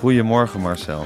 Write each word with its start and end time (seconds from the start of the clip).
Goedemorgen 0.00 0.60
Marcel. 0.60 1.04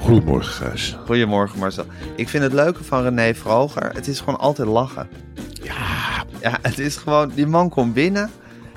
Goedemorgen, 0.00 0.52
Gijs. 0.52 0.96
Goedemorgen 1.06 1.58
Marcel. 1.58 1.84
Ik 2.16 2.28
vind 2.28 2.42
het 2.42 2.52
leuke 2.52 2.84
van 2.84 3.02
René 3.02 3.34
Vroger, 3.34 3.92
het 3.94 4.06
is 4.08 4.18
gewoon 4.18 4.38
altijd 4.38 4.68
lachen. 4.68 5.08
Ja, 5.62 6.24
Ja, 6.40 6.58
het 6.62 6.78
is 6.78 6.96
gewoon, 6.96 7.28
die 7.34 7.46
man 7.46 7.68
komt 7.68 7.94
binnen. 7.94 8.30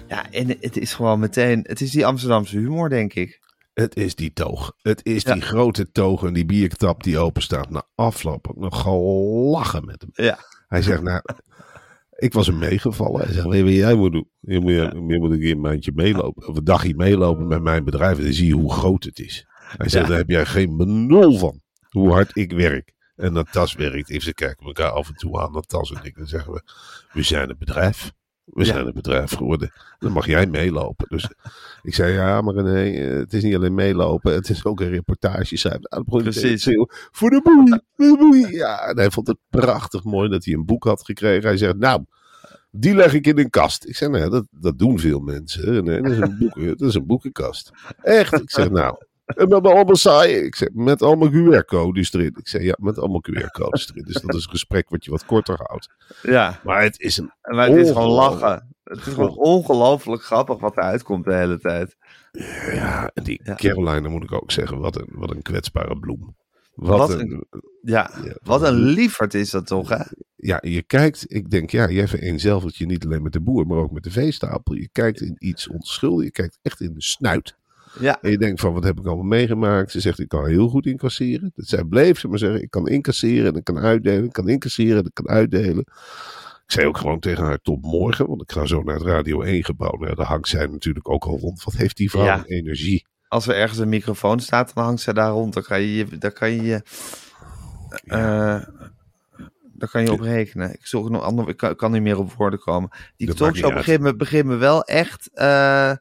Ja, 0.07 0.31
en 0.31 0.47
het 0.59 0.77
is 0.77 0.93
gewoon 0.93 1.19
meteen, 1.19 1.59
het 1.67 1.81
is 1.81 1.91
die 1.91 2.05
Amsterdamse 2.05 2.57
humor, 2.57 2.89
denk 2.89 3.13
ik. 3.13 3.43
het 3.73 3.95
is 3.95 4.15
die 4.15 4.33
toog. 4.33 4.73
Het 4.81 4.99
is 5.03 5.23
Ja. 5.23 5.33
die 5.33 5.41
grote 5.41 5.91
toog 5.91 6.23
en 6.23 6.33
die 6.33 6.45
biertap 6.45 7.03
die 7.03 7.17
open 7.19 7.41
staat. 7.41 7.69
Na 7.69 7.83
afloop 7.95 8.47
ook 8.49 8.57
nog 8.57 8.81
gelachen 8.81 9.85
met 9.85 10.01
hem. 10.01 10.25
Ja. 10.25 10.37
Hij 10.67 10.81
zegt, 10.81 11.01
nou, 11.01 11.21
ik 12.15 12.33
was 12.33 12.47
hem 12.47 12.57
meegevallen. 12.57 13.21
Hij 13.21 13.33
zegt, 13.33 13.47
weet 13.47 13.57
je 13.57 13.63
wat 13.63 13.73
jij 13.73 13.95
moet 13.95 14.11
doen? 14.11 14.29
Je 14.39 14.59
moet, 14.59 14.71
je 14.71 15.19
moet 15.19 15.31
een 15.31 15.39
keer 15.39 15.51
een 15.51 15.59
maandje 15.59 15.91
meelopen. 15.95 16.47
Of 16.47 16.57
een 16.57 16.63
dagje 16.63 16.95
meelopen 16.95 17.47
met 17.47 17.61
mijn 17.61 17.83
bedrijf. 17.83 18.17
En 18.17 18.23
dan 18.23 18.33
zie 18.33 18.47
je 18.47 18.53
hoe 18.53 18.73
groot 18.73 19.03
het 19.03 19.19
is. 19.19 19.47
Hij 19.77 19.89
zegt, 19.89 20.07
daar 20.07 20.17
heb 20.17 20.29
jij 20.29 20.45
geen 20.45 20.77
benul 20.77 21.37
van. 21.37 21.61
Hoe 21.89 22.11
hard 22.11 22.37
ik 22.37 22.51
werk. 22.51 22.93
En 23.15 23.33
dat 23.33 23.51
tas 23.51 23.73
werkt. 23.73 24.09
Even 24.09 24.23
ze 24.23 24.33
kijken 24.33 24.65
elkaar 24.65 24.89
af 24.91 25.07
en 25.07 25.15
toe 25.15 25.41
aan. 25.41 25.53
Dat 25.53 25.67
tas 25.67 25.91
en 25.91 26.03
ik. 26.03 26.15
Dan 26.17 26.27
zeggen 26.27 26.53
we, 26.53 26.61
we 27.11 27.23
zijn 27.23 27.49
een 27.49 27.57
bedrijf. 27.59 28.11
We 28.45 28.65
Ja. 28.65 28.73
zijn 28.73 28.87
een 28.87 28.93
bedrijf 28.93 29.31
geworden. 29.31 29.71
Dan 29.99 30.11
mag 30.11 30.25
jij 30.25 30.45
meelopen. 30.47 31.05
Dus 31.09 31.29
ik 31.81 31.95
zei, 31.95 32.13
ja, 32.13 32.41
maar 32.41 32.63
nee, 32.63 32.97
het 32.99 33.33
is 33.33 33.43
niet 33.43 33.55
alleen 33.55 33.73
meelopen. 33.73 34.33
Het 34.33 34.49
is 34.49 34.65
ook 34.65 34.79
een 34.79 34.89
reportage. 34.89 35.57
Zei, 35.57 35.77
nou, 35.81 36.03
Precies. 36.03 36.63
te 36.63 36.89
voor 37.11 37.29
de 37.29 37.41
boei, 37.43 37.79
voor 37.95 38.05
de 38.05 38.17
boei. 38.17 38.55
Ja, 38.55 38.79
en 38.87 38.97
hij 38.97 39.11
vond 39.11 39.27
het 39.27 39.37
prachtig 39.49 40.03
mooi 40.03 40.29
dat 40.29 40.45
hij 40.45 40.53
een 40.53 40.65
boek 40.65 40.83
had 40.83 41.05
gekregen. 41.05 41.47
Hij 41.47 41.57
zegt, 41.57 41.77
nou, 41.77 42.03
die 42.71 42.95
leg 42.95 43.13
ik 43.13 43.27
in 43.27 43.37
een 43.39 43.49
kast. 43.49 43.85
Ik 43.85 43.95
zeg, 43.95 44.09
nou 44.09 44.29
dat, 44.29 44.45
dat 44.51 44.79
doen 44.79 44.99
veel 44.99 45.19
mensen. 45.19 45.83
Nee, 45.83 46.01
dat, 46.01 46.11
is 46.11 46.17
een 46.17 46.37
boek, 46.39 46.77
dat 46.77 46.89
is 46.89 46.95
een 46.95 47.05
boekenkast. 47.05 47.71
Echt? 48.01 48.33
Ik 48.41 48.51
zeg, 48.51 48.69
nou, 48.69 48.95
en 49.25 49.47
met 49.47 49.65
allemaal 49.67 49.95
saai. 49.95 50.33
Ik 50.33 50.55
zeg, 50.55 50.69
met 50.73 51.01
allemaal 51.01 51.29
QR-codes 51.29 52.13
erin. 52.13 52.35
Ik 52.37 52.47
zeg, 52.47 52.61
ja, 52.61 52.75
met 52.79 52.97
allemaal 52.99 53.23
QR-codes 53.29 53.89
erin. 53.89 54.03
Dus 54.03 54.21
dat 54.21 54.35
is 54.35 54.43
een 54.43 54.49
gesprek 54.49 54.89
wat 54.89 55.05
je 55.05 55.11
wat 55.11 55.25
korter 55.25 55.59
houdt. 55.63 55.89
Ja, 56.21 56.59
Maar 56.63 56.81
het 56.83 56.99
is 56.99 57.17
een 57.17 57.31
maar 57.41 57.67
het 57.67 57.77
is 57.77 57.91
gewoon 57.91 58.09
lachen. 58.09 58.75
Het 58.83 59.05
is 59.05 59.13
gewoon 59.13 59.35
ongelooflijk 59.37 60.23
grappig 60.23 60.59
wat 60.59 60.77
eruit 60.77 61.03
komt 61.03 61.25
de 61.25 61.33
hele 61.33 61.59
tijd. 61.59 61.95
Ja, 62.73 63.11
en 63.13 63.23
die 63.23 63.41
Ja. 63.43 63.55
Caroline, 63.55 64.09
moet 64.09 64.23
ik 64.23 64.31
ook 64.31 64.51
zeggen, 64.51 64.79
wat 64.79 64.95
een, 64.95 65.07
wat 65.11 65.31
een 65.31 65.41
kwetsbare 65.41 65.99
bloem. 65.99 66.35
Wat, 66.75 66.97
Wat 66.97 67.09
een, 67.09 67.45
Ja, 67.81 68.11
Ja, 68.23 68.35
wat 68.43 68.61
een 68.61 68.73
liefert 68.73 69.33
is 69.33 69.49
dat 69.49 69.67
toch, 69.67 69.89
hè? 69.89 70.03
ja, 70.35 70.57
je 70.61 70.81
kijkt, 70.83 71.25
ik 71.27 71.49
denk, 71.49 71.69
ja, 71.69 71.89
jij 71.89 72.07
vereenzelvigt 72.07 72.75
je 72.75 72.85
niet 72.85 73.05
alleen 73.05 73.21
met 73.21 73.33
de 73.33 73.41
boer, 73.41 73.67
maar 73.67 73.77
ook 73.77 73.91
met 73.91 74.03
de 74.03 74.11
veestapel. 74.11 74.75
Je 74.75 74.89
kijkt 74.91 75.21
in 75.21 75.35
iets 75.39 75.67
onschuldigs, 75.67 76.25
je 76.25 76.31
kijkt 76.31 76.59
echt 76.61 76.81
in 76.81 76.93
de 76.93 77.01
snuit. 77.01 77.55
Ja, 77.99 78.21
En 78.21 78.31
je 78.31 78.37
denkt 78.37 78.59
van, 78.61 78.73
wat 78.73 78.83
heb 78.83 78.99
ik 78.99 79.05
allemaal 79.05 79.23
meegemaakt? 79.25 79.91
Ze 79.91 79.99
zegt, 79.99 80.19
ik 80.19 80.27
kan 80.27 80.45
heel 80.47 80.67
goed 80.67 80.85
incasseren. 80.85 81.51
Dat 81.55 81.65
zij 81.67 81.83
bleef 81.83 82.19
ze 82.19 82.27
maar 82.27 82.39
zeggen, 82.39 82.61
ik 82.61 82.69
kan 82.69 82.87
incasseren 82.87 83.51
en 83.51 83.55
ik 83.59 83.63
kan 83.63 83.77
uitdelen. 83.77 84.23
Ik 84.23 84.33
kan 84.33 84.49
incasseren 84.49 84.97
en 84.97 85.05
ik 85.05 85.13
kan 85.13 85.27
uitdelen. 85.27 85.85
Ik 86.65 86.71
zei 86.71 86.87
ook 86.87 86.97
gewoon 86.97 87.19
tegen 87.19 87.43
haar, 87.43 87.59
tot 87.61 87.81
morgen, 87.81 88.27
want 88.27 88.41
ik 88.41 88.51
ga 88.51 88.65
zo 88.65 88.81
naar 88.83 88.95
het 88.95 89.03
Radio 89.03 89.41
1 89.41 89.63
gebouw. 89.63 89.97
Nou, 89.97 90.15
daar 90.15 90.25
hangt 90.25 90.47
zij 90.47 90.65
natuurlijk 90.67 91.09
ook 91.09 91.23
al 91.25 91.39
rond. 91.39 91.63
Wat 91.63 91.73
heeft 91.73 91.97
die 91.97 92.09
vrouw 92.09 92.23
Ja. 92.25 92.37
een 92.37 92.45
energie? 92.45 93.05
als 93.27 93.47
er 93.47 93.55
ergens 93.55 93.79
een 93.79 93.89
microfoon 93.89 94.39
staat, 94.39 94.71
dan 94.73 94.83
hangt 94.83 95.01
zij 95.01 95.13
daar 95.13 95.29
rond. 95.31 95.53
Dan 95.53 95.63
kan 95.63 95.81
je 95.81 95.95
je, 95.95 96.17
daar 96.17 96.31
kan 96.31 96.51
je, 96.51 96.61
je, 96.63 96.81
eh, 98.05 98.61
daar 99.73 99.89
kan 99.91 100.03
je 100.03 100.11
op 100.11 100.19
rekenen. 100.19 100.73
Ik, 100.73 100.85
zoek 100.85 101.09
nog 101.09 101.21
ander, 101.23 101.49
ik, 101.49 101.57
kan, 101.57 101.71
ik 101.71 101.77
kan 101.77 101.91
niet 101.91 102.01
meer 102.01 102.17
op 102.17 102.33
woorden 102.33 102.59
komen. 102.59 102.89
Die 103.17 103.33
talkshow 103.33 103.73
begint 103.73 104.01
me, 104.01 104.15
begint 104.15 104.45
me 104.45 104.55
wel 104.55 104.83
echt... 104.83 105.29
eh, 105.33 105.91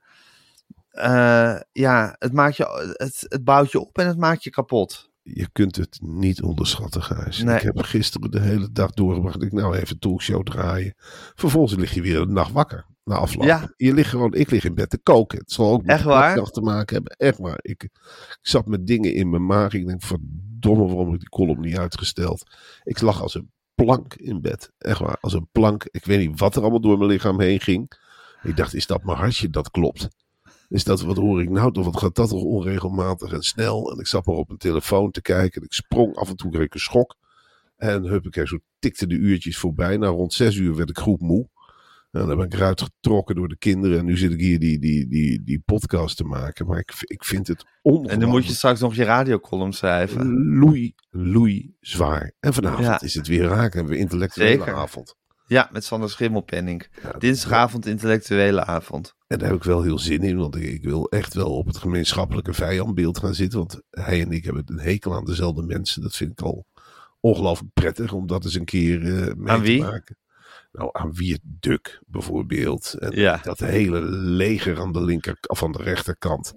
eh, 0.94 1.60
ja, 1.72 2.16
het, 2.18 2.32
maakt 2.32 2.56
je, 2.56 2.94
het, 2.96 3.26
het 3.28 3.44
bouwt 3.44 3.72
je 3.72 3.80
op 3.80 3.98
en 3.98 4.06
het 4.06 4.18
maakt 4.18 4.44
je 4.44 4.50
kapot. 4.50 5.12
Je 5.22 5.48
kunt 5.52 5.76
het 5.76 5.98
niet 6.02 6.42
onderschatten, 6.42 7.02
Gijs. 7.02 7.42
Nee. 7.42 7.56
Ik 7.56 7.62
heb 7.62 7.78
gisteren 7.78 8.30
de 8.30 8.40
hele 8.40 8.72
dag 8.72 8.90
doorgebracht. 8.90 9.42
Ik 9.42 9.52
nou 9.52 9.74
even 9.76 9.88
een 9.88 9.98
talkshow 9.98 10.42
draaien. 10.42 10.94
Vervolgens 11.34 11.74
lig 11.74 11.94
je 11.94 12.02
weer 12.02 12.20
een 12.20 12.32
nacht 12.32 12.52
wakker. 12.52 12.86
Na 13.04 13.16
afloop. 13.16 13.44
Ja. 13.44 13.72
Je 13.76 13.94
ligt 13.94 14.10
gewoon, 14.10 14.34
ik 14.34 14.50
lig 14.50 14.64
in 14.64 14.74
bed 14.74 14.90
te 14.90 14.98
koken. 14.98 15.38
Het 15.38 15.52
zal 15.52 15.72
ook 15.72 15.80
met 15.80 15.90
Echt 15.90 16.02
de 16.02 16.08
waar? 16.08 16.28
podcast 16.28 16.54
te 16.54 16.60
maken 16.60 16.94
hebben. 16.94 17.16
Echt 17.16 17.38
waar. 17.38 17.58
Ik, 17.62 17.82
ik 17.82 17.90
zat 18.40 18.66
met 18.66 18.86
dingen 18.86 19.14
in 19.14 19.30
mijn 19.30 19.46
maag. 19.46 19.72
Ik 19.72 19.86
denk, 19.86 20.02
verdomme, 20.02 20.84
waarom 20.86 21.04
heb 21.04 21.14
ik 21.14 21.20
die 21.20 21.28
column 21.28 21.60
niet 21.60 21.78
uitgesteld? 21.78 22.42
Ik 22.84 23.00
lag 23.00 23.22
als 23.22 23.34
een 23.34 23.50
plank 23.74 24.14
in 24.14 24.40
bed. 24.40 24.70
Echt 24.78 24.98
waar, 24.98 25.18
als 25.20 25.32
een 25.32 25.48
plank. 25.52 25.84
Ik 25.90 26.04
weet 26.04 26.28
niet 26.28 26.40
wat 26.40 26.56
er 26.56 26.62
allemaal 26.62 26.80
door 26.80 26.98
mijn 26.98 27.10
lichaam 27.10 27.40
heen 27.40 27.60
ging. 27.60 27.92
Ik 28.42 28.56
dacht, 28.56 28.74
is 28.74 28.86
dat 28.86 29.04
mijn 29.04 29.18
hartje 29.18 29.50
dat 29.50 29.70
klopt? 29.70 30.08
Is 30.74 30.84
dat, 30.84 31.00
wat 31.02 31.16
hoor 31.16 31.42
ik 31.42 31.50
nou 31.50 31.72
toch? 31.72 31.84
Wat 31.84 31.98
gaat 31.98 32.14
dat 32.14 32.28
toch 32.28 32.42
onregelmatig 32.42 33.32
en 33.32 33.42
snel? 33.42 33.92
En 33.92 33.98
ik 33.98 34.06
zat 34.06 34.26
maar 34.26 34.36
op 34.36 34.46
mijn 34.46 34.58
telefoon 34.58 35.10
te 35.10 35.22
kijken. 35.22 35.60
En 35.60 35.66
ik 35.66 35.72
sprong 35.72 36.16
af 36.16 36.28
en 36.28 36.36
toe, 36.36 36.50
kreeg 36.50 36.64
ik 36.64 36.74
een 36.74 36.80
schok. 36.80 37.16
En 37.76 38.02
huppakee, 38.04 38.46
zo 38.46 38.58
tikten 38.78 39.08
de 39.08 39.14
uurtjes 39.14 39.58
voorbij. 39.58 39.96
Nou, 39.96 40.16
rond 40.16 40.32
zes 40.32 40.56
uur 40.56 40.76
werd 40.76 40.90
ik 40.90 40.98
goed 40.98 41.20
moe. 41.20 41.48
En 42.10 42.26
dan 42.26 42.36
ben 42.36 42.46
ik 42.46 42.52
eruit 42.54 42.82
getrokken 42.82 43.34
door 43.34 43.48
de 43.48 43.56
kinderen. 43.58 43.98
En 43.98 44.04
nu 44.04 44.16
zit 44.16 44.32
ik 44.32 44.40
hier 44.40 44.58
die, 44.58 44.78
die, 44.78 45.08
die, 45.08 45.42
die 45.44 45.62
podcast 45.64 46.16
te 46.16 46.24
maken. 46.24 46.66
Maar 46.66 46.78
ik, 46.78 46.92
ik 47.00 47.24
vind 47.24 47.46
het 47.46 47.64
ongelooflijk. 47.82 48.14
En 48.14 48.20
dan 48.20 48.28
moet 48.28 48.46
je 48.46 48.54
straks 48.54 48.80
nog 48.80 48.94
je 48.94 49.04
radiocolumn 49.04 49.72
schrijven. 49.72 50.48
Loei, 50.58 50.94
loei, 51.10 51.74
zwaar. 51.80 52.32
En 52.40 52.54
vanavond 52.54 52.84
Ja. 52.84 53.00
is 53.00 53.14
het 53.14 53.26
weer 53.26 53.44
raak. 53.44 53.74
Hebben 53.74 53.92
we 53.92 53.98
intellectuele 53.98 54.50
Zeker. 54.58 54.74
avond. 54.74 55.14
Ja, 55.46 55.68
met 55.72 55.84
Sander 55.84 56.10
Schimmelpenning. 56.10 56.88
Ja, 57.02 57.12
Dinsdagavond 57.18 57.86
intellectuele 57.86 58.64
avond. 58.64 59.14
En 59.26 59.38
daar 59.38 59.48
heb 59.48 59.56
ik 59.56 59.64
wel 59.64 59.82
heel 59.82 59.98
zin 59.98 60.22
in, 60.22 60.36
want 60.36 60.56
ik, 60.56 60.62
ik 60.62 60.84
wil 60.84 61.08
echt 61.10 61.34
wel 61.34 61.56
op 61.56 61.66
het 61.66 61.76
gemeenschappelijke 61.76 62.52
vijandbeeld 62.52 63.18
gaan 63.18 63.34
zitten. 63.34 63.58
Want 63.58 63.80
hij 63.90 64.20
en 64.20 64.32
ik 64.32 64.44
hebben 64.44 64.62
een 64.66 64.78
hekel 64.80 65.14
aan 65.14 65.24
dezelfde 65.24 65.62
mensen. 65.62 66.02
Dat 66.02 66.16
vind 66.16 66.30
ik 66.32 66.40
al 66.40 66.66
ongelooflijk 67.20 67.72
prettig 67.72 68.12
om 68.12 68.26
dat 68.26 68.44
eens 68.44 68.54
een 68.54 68.64
keer 68.64 69.02
eh 69.26 69.34
mee 69.34 69.48
Aan 69.52 69.60
wie? 69.60 69.78
te 69.80 69.84
maken. 69.86 70.16
Nou, 70.72 70.88
aan 70.92 71.12
Wiert 71.14 71.40
Duk 71.42 72.00
bijvoorbeeld. 72.06 72.94
En 72.98 73.10
Ja. 73.20 73.40
dat 73.42 73.58
hele 73.58 74.00
leger 74.10 74.80
aan 74.80 74.92
de 74.92 75.02
linker 75.02 75.36
of 75.46 75.62
aan 75.62 75.72
de 75.72 75.82
rechterkant. 75.82 76.54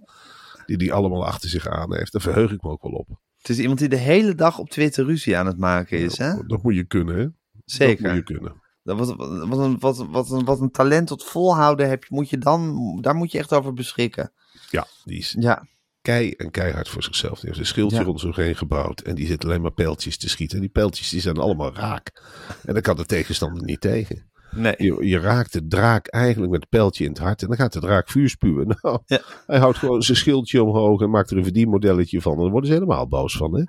Die 0.66 0.78
die 0.78 0.94
allemaal 0.94 1.26
achter 1.26 1.50
zich 1.50 1.68
aan 1.68 1.96
heeft. 1.96 2.12
Daar 2.12 2.22
verheug 2.22 2.52
ik 2.52 2.62
me 2.62 2.70
ook 2.70 2.82
wel 2.82 2.92
op. 2.92 3.08
Het 3.38 3.50
is 3.50 3.60
iemand 3.60 3.80
die 3.80 3.90
de 3.90 3.96
hele 3.96 4.36
dag 4.36 4.60
op 4.60 4.70
Twitter 4.70 5.06
ruzie 5.06 5.38
aan 5.38 5.46
het 5.46 5.58
maken 5.58 5.98
is, 6.00 6.18
hè? 6.18 6.46
Dat 6.48 6.64
moet 6.64 6.76
je 6.76 6.84
kunnen, 6.84 7.16
hè? 7.16 7.24
Dat 7.24 7.32
Zeker. 7.66 8.08
moet 8.08 8.16
je 8.28 8.34
kunnen. 8.34 8.62
Dat 8.88 8.98
Wat, 8.98 9.16
wat, 9.18 9.60
een, 9.60 9.80
wat, 9.80 10.06
wat, 10.10 10.30
een, 10.30 10.46
wat 10.46 10.60
een 10.60 10.72
talent 10.72 11.08
tot 11.08 11.24
volhouden 11.24 11.90
heb, 11.90 12.04
je- 12.04 12.16
moet 12.16 12.30
je 12.30 12.38
dan, 12.38 12.98
daar 13.02 13.16
moet 13.16 13.32
je 13.32 13.38
echt 13.38 13.54
over 13.54 13.74
beschikken. 13.74 14.32
Ja, 14.70 14.88
die 15.04 15.18
is 15.18 15.36
Ja, 15.40 15.68
kei 16.02 16.32
en 16.32 16.52
keihard 16.52 16.90
voor 16.90 17.04
zichzelf. 17.04 17.40
Die 17.40 17.46
heeft 17.48 17.60
een 17.60 17.66
schildje 17.66 17.98
Ja. 17.98 18.04
rond 18.04 18.20
zich 18.20 18.36
heen 18.36 18.56
gebouwd. 18.56 19.00
En 19.02 19.16
die 19.16 19.28
zit 19.28 19.44
alleen 19.46 19.62
maar 19.62 19.72
pijltjes 19.72 20.18
te 20.18 20.30
schieten. 20.30 20.56
En 20.56 20.62
die 20.64 20.72
pijltjes 20.72 21.10
die 21.10 21.22
zijn 21.22 21.38
allemaal 21.38 21.74
raak. 21.76 22.24
En 22.66 22.74
dan 22.74 22.82
kan 22.82 22.96
de 22.96 23.06
tegenstander 23.06 23.64
niet 23.64 23.82
tegen. 23.82 24.30
Nee. 24.52 24.74
Je, 24.78 24.98
je 25.08 25.20
raakt 25.20 25.54
de 25.54 25.68
draak 25.68 26.08
eigenlijk 26.08 26.52
met 26.52 26.62
het 26.62 26.70
pijltje 26.70 27.04
in 27.04 27.10
het 27.10 27.20
hart. 27.20 27.42
En 27.42 27.48
dan 27.48 27.58
gaat 27.58 27.74
de 27.74 27.80
draak 27.80 28.10
vuur 28.10 28.30
spuwen. 28.30 28.68
Nou, 28.82 29.00
Ja. 29.06 29.20
hij 29.48 29.60
houdt 29.60 29.78
gewoon 29.78 30.02
zijn 30.02 30.18
schildje 30.18 30.64
omhoog. 30.64 31.02
En 31.02 31.10
maakt 31.10 31.32
er 31.32 31.38
een 31.38 31.44
verdienmodelletje 31.44 32.22
van. 32.22 32.34
En 32.34 32.40
daar 32.42 32.50
worden 32.50 32.68
ze 32.70 32.76
helemaal 32.76 33.08
boos 33.08 33.38
van. 33.38 33.56
Hè? 33.56 33.64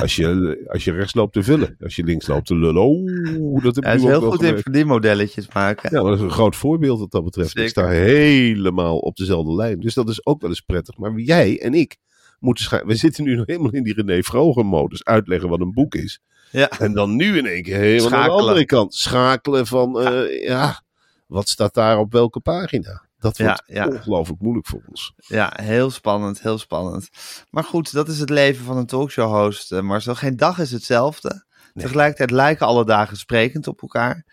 Als, 0.00 0.16
je, 0.16 0.64
als 0.68 0.84
je 0.84 0.92
rechts 0.92 1.14
loopt 1.14 1.32
te 1.32 1.42
vullen. 1.42 1.76
Als 1.80 1.96
je 1.96 2.04
links 2.04 2.26
loopt 2.26 2.46
te 2.46 2.56
lullen. 2.56 2.82
Oh, 2.82 3.62
dat 3.62 3.74
heb 3.74 3.76
ik 3.76 3.84
Hij 3.84 3.94
is 3.94 4.02
heel 4.02 4.30
goed 4.30 4.42
in 4.42 4.58
verdienmodelletjes 4.58 5.52
maken. 5.52 5.88
Ja, 5.92 6.00
maar 6.02 6.10
dat 6.10 6.18
is 6.18 6.24
een 6.24 6.30
groot 6.30 6.56
voorbeeld 6.56 6.98
wat 6.98 7.10
dat 7.10 7.24
betreft. 7.24 7.58
Ik 7.58 7.68
sta 7.68 7.88
helemaal 7.88 8.98
op 8.98 9.16
dezelfde 9.16 9.54
lijn. 9.54 9.80
Dus 9.80 9.94
dat 9.94 10.08
is 10.08 10.26
ook 10.26 10.40
wel 10.40 10.50
eens 10.50 10.60
prettig. 10.60 10.96
Maar 10.98 11.18
jij 11.18 11.60
en 11.60 11.74
ik 11.74 11.96
moeten 12.38 12.86
We 12.86 12.94
zitten 12.94 13.24
nu 13.24 13.36
nog 13.36 13.46
helemaal 13.46 13.70
in 13.70 13.82
die 13.82 13.94
René 13.94 14.22
Vroger 14.22 14.66
modus. 14.66 15.04
Uitleggen 15.04 15.48
wat 15.48 15.60
een 15.60 15.72
boek 15.72 15.94
is. 15.94 16.20
Ja. 16.54 16.68
En 16.68 16.92
dan 16.92 17.16
nu 17.16 17.38
in 17.38 17.46
één 17.46 17.62
keer 17.62 17.76
helemaal 17.76 18.04
aan 18.04 18.10
de 18.10 18.16
Schakelen. 18.16 18.40
andere 18.40 18.66
kant. 18.66 18.94
Schakelen 18.94 19.66
van, 19.66 20.00
eh, 20.00 20.42
ja. 20.42 20.82
wat 21.26 21.48
staat 21.48 21.74
daar 21.74 21.98
op 21.98 22.12
welke 22.12 22.40
pagina? 22.40 23.02
Dat 23.18 23.38
wordt 23.38 23.62
ja. 23.66 23.86
ongelooflijk 23.86 24.40
moeilijk 24.40 24.66
voor 24.66 24.82
ons. 24.88 25.12
Ja, 25.16 25.52
heel 25.62 25.90
spannend, 25.90 26.40
heel 26.40 26.58
spannend. 26.58 27.08
Maar 27.50 27.64
goed, 27.64 27.92
dat 27.92 28.08
is 28.08 28.18
het 28.18 28.30
leven 28.30 28.64
van 28.64 28.76
een 28.76 28.86
talkshow-host, 28.86 29.72
eh, 29.72 29.80
Marcel. 29.80 30.14
Geen 30.14 30.36
dag 30.36 30.58
is 30.58 30.70
hetzelfde. 30.70 31.44
Tegelijkertijd 31.74 32.30
lijken 32.30 32.66
alle 32.66 32.84
dagen 32.84 33.16
sprekend 33.16 33.66
op 33.66 33.82
elkaar. 33.82 34.24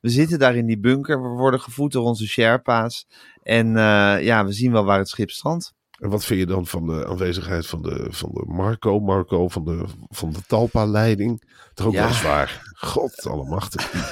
We 0.00 0.08
zitten 0.08 0.38
daar 0.38 0.56
in 0.56 0.66
die 0.66 0.80
bunker, 0.80 1.22
we 1.22 1.28
worden 1.28 1.60
gevoed 1.60 1.92
door 1.92 2.04
onze 2.04 2.26
Sherpa's. 2.26 3.06
En 3.42 3.76
eh, 3.76 4.22
ja, 4.22 4.44
we 4.44 4.52
zien 4.52 4.72
wel 4.72 4.84
waar 4.84 4.98
het 4.98 5.08
schip 5.08 5.30
strandt. 5.30 5.74
En 5.98 6.08
wat 6.10 6.24
vind 6.24 6.40
je 6.40 6.46
dan 6.46 6.66
van 6.66 6.86
de 6.86 7.06
aanwezigheid 7.06 7.66
van 7.66 7.82
de, 7.82 8.06
van 8.10 8.30
de 8.32 8.44
Marco, 8.46 9.00
Marco 9.00 9.48
van 9.48 9.64
de, 9.64 9.84
van 10.08 10.30
de 10.32 10.42
Talpa-leiding? 10.46 11.42
Toch 11.74 11.86
ook 11.86 11.92
Ja. 11.92 12.02
wel 12.04 12.12
zwaar. 12.12 12.62
God 12.74 13.26
allemachtig. 13.26 13.90
Die, 13.90 14.02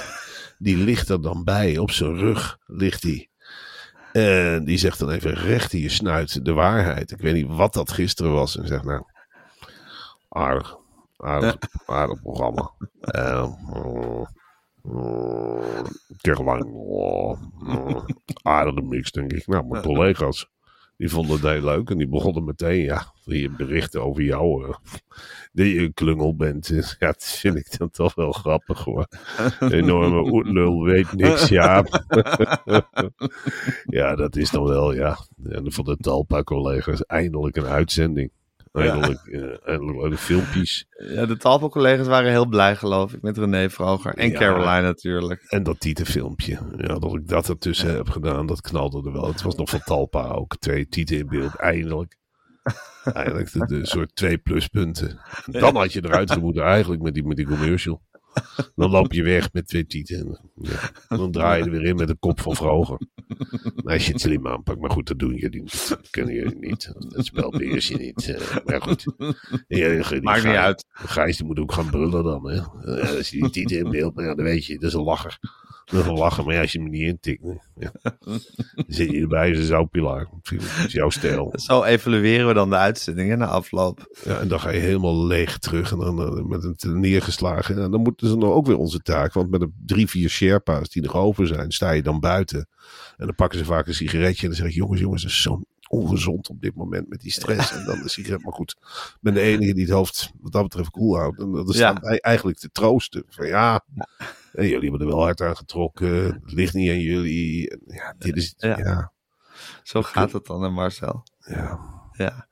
die 0.75 0.83
ligt 0.85 1.09
er 1.09 1.21
dan 1.21 1.43
bij, 1.43 1.77
op 1.77 1.91
zijn 1.91 2.15
rug 2.17 2.57
ligt 2.65 3.03
hij. 3.03 3.29
En 4.13 4.65
die 4.65 4.77
zegt 4.77 4.99
dan 4.99 5.09
even 5.09 5.33
recht 5.33 5.73
in 5.73 5.79
je 5.79 5.89
snuit 5.89 6.45
de 6.45 6.53
waarheid. 6.53 7.11
Ik 7.11 7.21
weet 7.21 7.33
niet 7.33 7.47
wat 7.47 7.73
dat 7.73 7.91
gisteren 7.91 8.33
was. 8.33 8.57
En 8.57 8.67
zegt 8.67 8.83
nou, 8.83 9.03
aardig, 10.29 10.75
aardig, 11.17 11.57
aardig 11.85 12.21
programma. 12.21 12.71
Eh, 12.99 13.47
mm, 13.73 14.27
mm, 14.81 15.61
Caroline, 16.21 16.65
oh, 16.71 17.41
mm, 17.59 18.05
aardige 18.41 18.81
mix 18.81 19.11
denk 19.11 19.31
ik. 19.33 19.47
Nou, 19.47 19.65
mijn 19.67 19.83
collega's. 19.83 20.49
Die 20.97 21.09
vonden 21.09 21.35
het 21.35 21.43
heel 21.43 21.63
leuk 21.63 21.89
en 21.89 21.97
die 21.97 22.07
begonnen 22.07 22.43
meteen, 22.43 22.83
ja, 22.83 23.13
hier 23.23 23.51
berichten 23.55 24.03
over 24.03 24.23
jou. 24.23 24.63
eh, 24.63 24.73
dat 25.51 25.65
je 25.65 25.79
een 25.79 25.93
klungel 25.93 26.35
bent. 26.35 26.67
Ja, 26.99 27.07
dat 27.07 27.23
vind 27.23 27.55
ik 27.55 27.77
dan 27.77 27.89
toch 27.89 28.15
wel 28.15 28.31
grappig 28.31 28.83
hoor. 28.83 29.07
Enorme 29.59 30.31
oetlul, 30.31 30.83
weet 30.83 31.13
niks, 31.13 31.47
ja. 31.47 31.85
ja, 33.99 34.15
dat 34.15 34.35
is 34.35 34.49
dan 34.49 34.63
wel, 34.63 34.93
ja. 34.93 35.17
En 35.43 35.71
van 35.71 35.85
de 35.85 35.97
Talpa-collega's 35.97 37.05
eindelijk 37.05 37.55
een 37.55 37.65
uitzending. 37.65 38.31
Eindelijk, 38.81 39.25
eh, 39.25 39.67
eindelijk 39.69 40.01
leuke 40.01 40.17
filmpjes. 40.17 40.85
Ja, 41.13 41.25
de 41.25 41.37
Talpo-collega's 41.37 42.07
waren 42.07 42.31
heel 42.31 42.45
blij, 42.45 42.75
geloof 42.75 43.13
ik, 43.13 43.21
met 43.21 43.37
René 43.37 43.69
Vroger. 43.69 44.13
En 44.13 44.29
Ja. 44.31 44.39
Caroline 44.39 44.81
natuurlijk. 44.81 45.43
En 45.43 45.63
dat 45.63 45.79
titelfilmpje. 45.79 46.59
Ja, 46.77 46.99
dat 46.99 47.13
ik 47.13 47.27
dat 47.27 47.49
ertussen 47.49 47.95
heb 47.95 48.09
gedaan, 48.09 48.45
dat 48.45 48.61
knalde 48.61 49.07
er 49.07 49.13
wel. 49.13 49.27
Het 49.27 49.41
was 49.41 49.55
nog 49.55 49.69
van 49.69 49.81
Talpa 49.83 50.27
ook. 50.27 50.57
Twee 50.57 50.87
tieten 50.87 51.17
in 51.17 51.27
beeld, 51.27 51.55
eindelijk. 51.55 52.17
Eigenlijk 53.03 53.51
de, 53.51 53.65
de 53.65 53.85
soort 53.85 54.15
twee 54.15 54.37
pluspunten. 54.37 55.19
Dan 55.45 55.75
had 55.75 55.93
je 55.93 56.05
eruit 56.05 56.39
moeten 56.41 56.63
eigenlijk 56.63 57.01
met 57.01 57.13
die, 57.13 57.25
met 57.25 57.37
die 57.37 57.45
commercial. 57.45 58.01
Dan 58.75 58.89
loop 58.89 59.13
je 59.13 59.23
weg 59.23 59.53
met 59.53 59.67
twee 59.67 59.85
tieten. 59.85 60.51
Ja. 60.55 60.91
Dan 61.17 61.31
draai 61.31 61.59
je 61.59 61.65
er 61.65 61.71
weer 61.71 61.85
in 61.85 61.95
met 61.95 62.07
de 62.07 62.15
kop 62.15 62.39
van 62.39 62.55
Vroger. 62.55 62.99
Als 63.83 64.05
je 64.05 64.11
het 64.11 64.21
slim 64.21 64.47
aanpakt. 64.47 64.79
Maar 64.79 64.91
goed, 64.91 65.07
dat 65.07 65.19
doen 65.19 65.35
jullie 65.35 65.61
niet. 65.61 65.89
Dat 65.89 66.09
kennen 66.09 66.33
jullie 66.33 66.59
niet. 66.59 66.93
Dat 66.97 67.25
spel 67.25 67.49
beheers 67.51 67.87
je 67.87 67.97
niet. 67.97 68.29
Eh, 68.29 68.57
maar 68.65 68.81
goed. 68.81 69.05
Ja, 69.67 70.19
Maakt 70.21 70.43
niet 70.43 70.53
uit. 70.53 70.85
Gijs 70.89 71.37
die 71.37 71.45
moet 71.45 71.59
ook 71.59 71.71
gaan 71.71 71.89
brullen 71.89 72.23
dan. 72.23 72.49
Hè? 72.49 72.55
Eh, 72.55 73.15
als 73.15 73.29
je 73.29 73.39
die 73.39 73.49
titel 73.49 73.77
in 73.77 73.91
beeld, 73.91 74.15
nou 74.15 74.27
ja, 74.27 74.35
dan 74.35 74.45
weet 74.45 74.65
je, 74.65 74.73
dat 74.73 74.89
is 74.89 74.93
een 74.93 75.03
lacher. 75.03 75.39
Dat 75.91 76.05
is 76.05 76.19
lachen, 76.19 76.45
maar 76.45 76.53
ja, 76.53 76.61
als 76.61 76.71
je 76.71 76.79
hem 76.79 76.89
niet 76.89 77.01
intikt, 77.01 77.43
ja. 77.75 77.91
dan 78.19 78.39
zit 78.87 79.11
je 79.11 79.21
erbij 79.21 79.55
een 79.55 79.63
zoutpilaar. 79.63 80.27
Dat 80.43 80.85
is 80.85 80.93
jouw 80.93 81.09
stijl. 81.09 81.53
Zo 81.55 81.83
evalueren 81.83 82.47
we 82.47 82.53
dan 82.53 82.69
de 82.69 82.75
uitzendingen 82.75 83.37
na 83.37 83.45
afloop. 83.45 84.17
Ja, 84.23 84.39
en 84.39 84.47
dan 84.47 84.59
ga 84.59 84.69
je 84.69 84.79
helemaal 84.79 85.25
leeg 85.25 85.57
terug 85.57 85.91
en 85.91 85.97
dan 85.97 86.21
eh, 86.37 86.43
met 86.43 86.83
een 86.83 86.99
neergeslagen. 86.99 87.83
En 87.83 87.91
dan 87.91 88.01
moeten 88.01 88.27
ze 88.27 88.35
nog 88.37 88.51
ook 88.53 88.65
weer 88.65 88.77
onze 88.77 88.99
taak. 88.99 89.33
Want 89.33 89.49
met 89.49 89.59
de 89.59 89.71
drie, 89.85 90.07
vier 90.07 90.29
Sherpa's 90.29 90.89
die 90.89 91.01
nog 91.01 91.15
over 91.15 91.47
zijn, 91.47 91.71
sta 91.71 91.91
je 91.91 92.03
dan 92.03 92.19
buiten. 92.19 92.67
En 93.17 93.25
dan 93.25 93.35
pakken 93.35 93.59
ze 93.59 93.65
vaak 93.65 93.87
een 93.87 93.93
sigaretje 93.93 94.41
en 94.41 94.47
dan 94.47 94.57
zeg 94.57 94.67
ik, 94.67 94.73
jongens, 94.73 94.99
jongens, 95.01 95.21
dat 95.21 95.31
is 95.31 95.41
zo 95.41 95.61
ongezond 95.89 96.49
op 96.49 96.61
dit 96.61 96.75
moment 96.75 97.09
met 97.09 97.21
die 97.21 97.31
stress. 97.31 97.71
En 97.71 97.85
dan 97.85 98.01
de 98.01 98.09
sigaret. 98.09 98.43
Maar 98.43 98.53
goed, 98.53 98.75
ik 98.79 99.17
ben 99.21 99.33
de 99.33 99.39
enige 99.41 99.73
die 99.73 99.83
het 99.83 99.93
hoofd 99.93 100.31
wat 100.39 100.51
dat 100.51 100.63
betreft 100.63 100.89
koel 100.89 101.17
houdt. 101.17 101.39
En 101.39 101.51
dat 101.51 101.69
is 101.69 101.77
Ja. 101.77 101.93
dan 101.93 102.03
wij 102.03 102.19
eigenlijk 102.19 102.57
te 102.57 102.69
troosten. 102.71 103.23
Van 103.29 103.47
ja, 103.47 103.85
en 104.57 104.67
jullie 104.67 104.89
hebben 104.89 105.07
er 105.07 105.13
wel 105.13 105.23
hard 105.23 105.41
aan 105.41 105.57
getrokken. 105.57 106.23
Het 106.23 106.51
ligt 106.51 106.73
niet 106.73 106.89
aan 106.89 106.99
jullie. 106.99 107.77
Ja, 107.85 108.15
dit 108.17 108.35
is, 108.35 108.53
Ja. 108.57 108.77
ja, 108.77 109.11
Zo 109.83 110.01
gaat 110.01 110.31
het 110.31 110.45
dan, 110.45 110.61
hè, 110.63 110.69
Marcel. 110.69 111.23
ja. 111.37 111.95
Ja. 112.11 112.47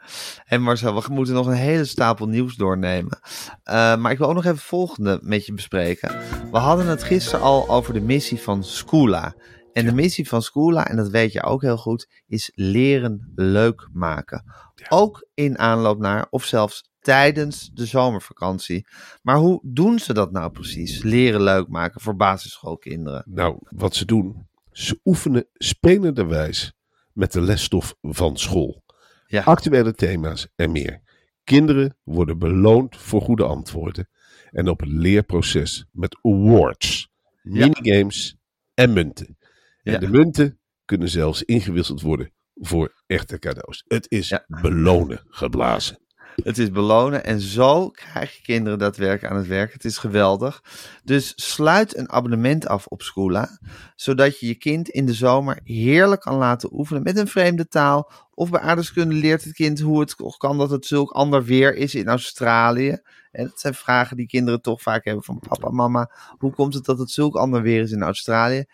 En 0.46 0.62
Marcel, 0.62 1.02
we 1.04 1.14
moeten 1.14 1.34
nog 1.34 1.48
een 1.48 1.54
hele 1.54 1.86
stapel 1.86 2.28
nieuws 2.28 2.56
doornemen. 2.56 3.20
Eh, 3.64 3.96
maar 3.98 4.12
ik 4.12 4.18
wil 4.18 4.28
ook 4.28 4.34
nog 4.34 4.44
even 4.44 4.56
het 4.56 4.66
volgende 4.66 5.20
met 5.22 5.46
je 5.46 5.54
bespreken. 5.54 6.10
We 6.52 6.58
hadden 6.58 6.88
het 6.88 7.04
gisteren 7.04 7.42
al 7.42 7.70
over 7.70 7.94
de 7.94 8.02
missie 8.02 8.40
van 8.40 8.64
Scula. 8.64 9.36
En 9.74 9.86
de 9.86 9.94
missie 9.94 10.28
van 10.28 10.42
Scula, 10.42 10.88
en 10.88 10.96
dat 10.96 11.10
weet 11.10 11.32
je 11.32 11.44
ook 11.44 11.62
heel 11.62 11.78
goed, 11.78 12.08
is 12.28 12.52
leren 12.56 13.32
leuk 13.36 13.88
maken. 13.94 14.44
Ook 14.90 15.28
in 15.34 15.58
aanloop 15.58 16.00
naar, 16.00 16.28
of 16.30 16.44
zelfs 16.44 16.90
tijdens 17.06 17.70
de 17.74 17.86
zomervakantie. 17.86 18.88
Maar 19.22 19.38
hoe 19.38 19.60
doen 19.64 20.00
ze 20.00 20.14
dat 20.14 20.32
nou 20.32 20.52
precies? 20.52 21.04
Leren 21.04 21.42
leuk 21.42 21.68
maken 21.68 22.02
voor 22.02 22.16
basisschoolkinderen. 22.16 23.24
Nou, 23.26 23.58
wat 23.70 23.96
ze 23.96 24.06
doen, 24.06 24.48
ze 24.72 25.00
oefenen 25.04 25.48
spelenderwijs 25.54 26.74
met 27.14 27.32
de 27.32 27.42
lesstof 27.42 27.96
van 28.02 28.38
school. 28.38 28.84
Ja. 29.28 29.44
Actuele 29.44 29.94
thema's 29.94 30.48
en 30.56 30.72
meer. 30.72 31.02
Kinderen 31.44 31.98
worden 32.04 32.38
beloond 32.38 32.98
voor 32.98 33.22
goede 33.22 33.44
antwoorden. 33.44 34.10
En 34.52 34.68
op 34.70 34.80
het 34.80 34.90
leerproces 34.90 35.86
met 35.92 36.18
awards, 36.22 37.10
Ja. 37.42 37.68
minigames 37.68 38.36
en 38.74 38.94
munten. 38.94 39.38
En 39.84 39.94
Ja. 39.94 40.00
de 40.00 40.08
munten 40.10 40.60
kunnen 40.86 41.10
zelfs 41.10 41.44
ingewisseld 41.44 42.02
worden 42.02 42.32
voor 42.56 43.04
echte 43.08 43.40
cadeaus. 43.40 43.84
Het 43.88 44.06
is 44.12 44.40
belonen 44.62 45.22
geblazen. 45.28 46.04
Het 46.44 46.58
is 46.58 46.72
belonen 46.72 47.24
en 47.24 47.40
zo 47.40 47.90
krijg 47.90 48.36
je 48.36 48.42
kinderen 48.42 48.80
daadwerkelijk 48.80 49.34
aan 49.34 49.40
het 49.40 49.48
werk. 49.48 49.74
Het 49.74 49.86
is 49.86 49.98
geweldig. 49.98 50.64
Dus 51.04 51.34
sluit 51.36 51.98
een 51.98 52.12
abonnement 52.12 52.68
af 52.68 52.88
op 52.88 53.02
Schoola, 53.02 53.60
zodat 53.96 54.40
je 54.40 54.48
je 54.48 54.56
kind 54.56 54.90
in 54.90 55.06
de 55.06 55.14
zomer 55.14 55.60
heerlijk 55.64 56.22
kan 56.22 56.38
laten 56.38 56.70
oefenen 56.74 57.04
met 57.04 57.18
een 57.18 57.28
vreemde 57.28 57.68
taal. 57.68 58.12
Of 58.34 58.50
bij 58.50 58.60
aardrijkskunde 58.60 59.16
leert 59.16 59.44
het 59.44 59.54
kind 59.54 59.80
hoe 59.80 60.00
het 60.00 60.16
kan 60.38 60.58
dat 60.58 60.70
het 60.70 60.86
zulk 60.86 61.12
ander 61.12 61.44
weer 61.44 61.76
is 61.76 61.96
in 61.96 62.08
Australië. 62.08 62.98
En 63.32 63.44
dat 63.44 63.60
zijn 63.60 63.74
vragen 63.74 64.18
die 64.18 64.28
kinderen 64.28 64.62
toch 64.62 64.82
vaak 64.82 65.06
hebben 65.06 65.24
van 65.24 65.40
papa, 65.40 65.70
mama. 65.70 66.12
Hoe 66.38 66.54
komt 66.54 66.74
het 66.74 66.86
dat 66.86 67.00
het 67.00 67.12
zulk 67.12 67.36
ander 67.36 67.62
weer 67.62 67.82
is 67.82 67.92
in 67.92 68.02
Australië? 68.02 68.66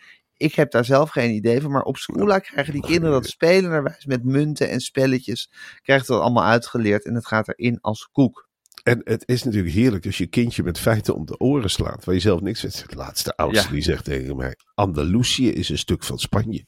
Ik 0.42 0.56
heb 0.56 0.72
daar 0.72 0.86
zelf 0.86 1.10
geen 1.10 1.32
idee 1.32 1.62
van, 1.62 1.72
maar 1.72 1.84
op 1.84 1.98
Schoola 1.98 2.40
krijgen 2.40 2.74
die 2.74 2.82
kinderen 2.82 3.12
dat 3.12 3.26
spelenderwijs 3.30 4.06
met 4.06 4.24
munten 4.24 4.70
en 4.70 4.80
spelletjes 4.80 5.52
krijgt 5.82 6.08
dat 6.08 6.22
allemaal 6.22 6.44
uitgeleerd 6.44 7.06
en 7.06 7.16
het 7.16 7.28
gaat 7.28 7.48
erin 7.48 7.78
als 7.82 8.10
koek. 8.12 8.50
En 8.84 9.02
het 9.04 9.24
is 9.26 9.44
natuurlijk 9.44 9.74
heerlijk 9.74 10.06
als 10.06 10.18
je 10.18 10.28
kindje 10.28 10.64
met 10.64 10.80
feiten 10.80 11.16
om 11.16 11.26
de 11.26 11.38
oren 11.38 11.70
slaat. 11.70 12.06
Waar 12.06 12.16
je 12.16 12.22
zelf 12.22 12.42
niks 12.42 12.62
weet. 12.62 12.86
De 12.90 12.96
laatste 12.96 13.36
oudste 13.36 13.66
Ja. 13.68 13.72
die 13.74 13.82
zegt 13.82 14.04
tegen 14.06 14.36
mij. 14.36 14.56
Andalusië 14.74 15.52
is 15.52 15.70
een 15.70 15.78
stuk 15.78 16.04
van 16.04 16.20
Spanje. 16.20 16.66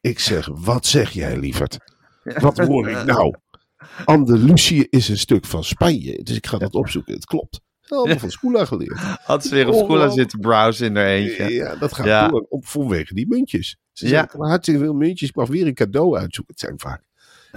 Ik 0.00 0.18
zeg, 0.18 0.48
wat 0.52 0.86
zeg 0.86 1.10
jij 1.10 1.38
lieverd? 1.38 1.78
Wat 2.22 2.58
hoor 2.58 2.88
ik 2.88 3.04
nou? 3.14 3.34
Andalusië 4.04 4.86
is 4.90 5.08
een 5.08 5.18
stuk 5.18 5.44
van 5.46 5.64
Spanje. 5.64 6.22
Dus 6.22 6.36
ik 6.36 6.46
ga 6.46 6.58
dat 6.58 6.74
opzoeken. 6.74 7.14
Het 7.14 7.24
klopt. 7.24 7.60
Allemaal 7.88 8.18
van 8.18 8.30
Schoola 8.30 8.64
geleerd. 8.64 8.98
Had 9.24 9.44
ze 9.44 9.54
weer 9.54 9.68
op 9.68 9.74
school 9.74 10.10
zitten 10.10 10.40
browsen 10.40 10.86
in 10.86 10.96
haar 10.96 11.06
eentje. 11.06 11.48
Ja, 11.50 11.76
dat 11.76 11.92
gaat 11.94 12.06
Ja. 12.06 12.28
door 12.28 12.46
om, 12.48 12.64
vanwege 12.64 13.14
die 13.14 13.26
muntjes. 13.28 13.76
Ze 13.92 14.04
Ja. 14.08 14.10
zeggen, 14.10 14.40
hartstikke 14.40 14.80
veel 14.80 14.94
muntjes. 14.94 15.28
Ik 15.28 15.34
mag 15.34 15.48
weer 15.48 15.66
een 15.66 15.74
cadeau 15.74 16.16
uitzoeken. 16.18 16.54
Het 16.54 16.62
zijn 16.64 16.80
vaak 16.80 17.02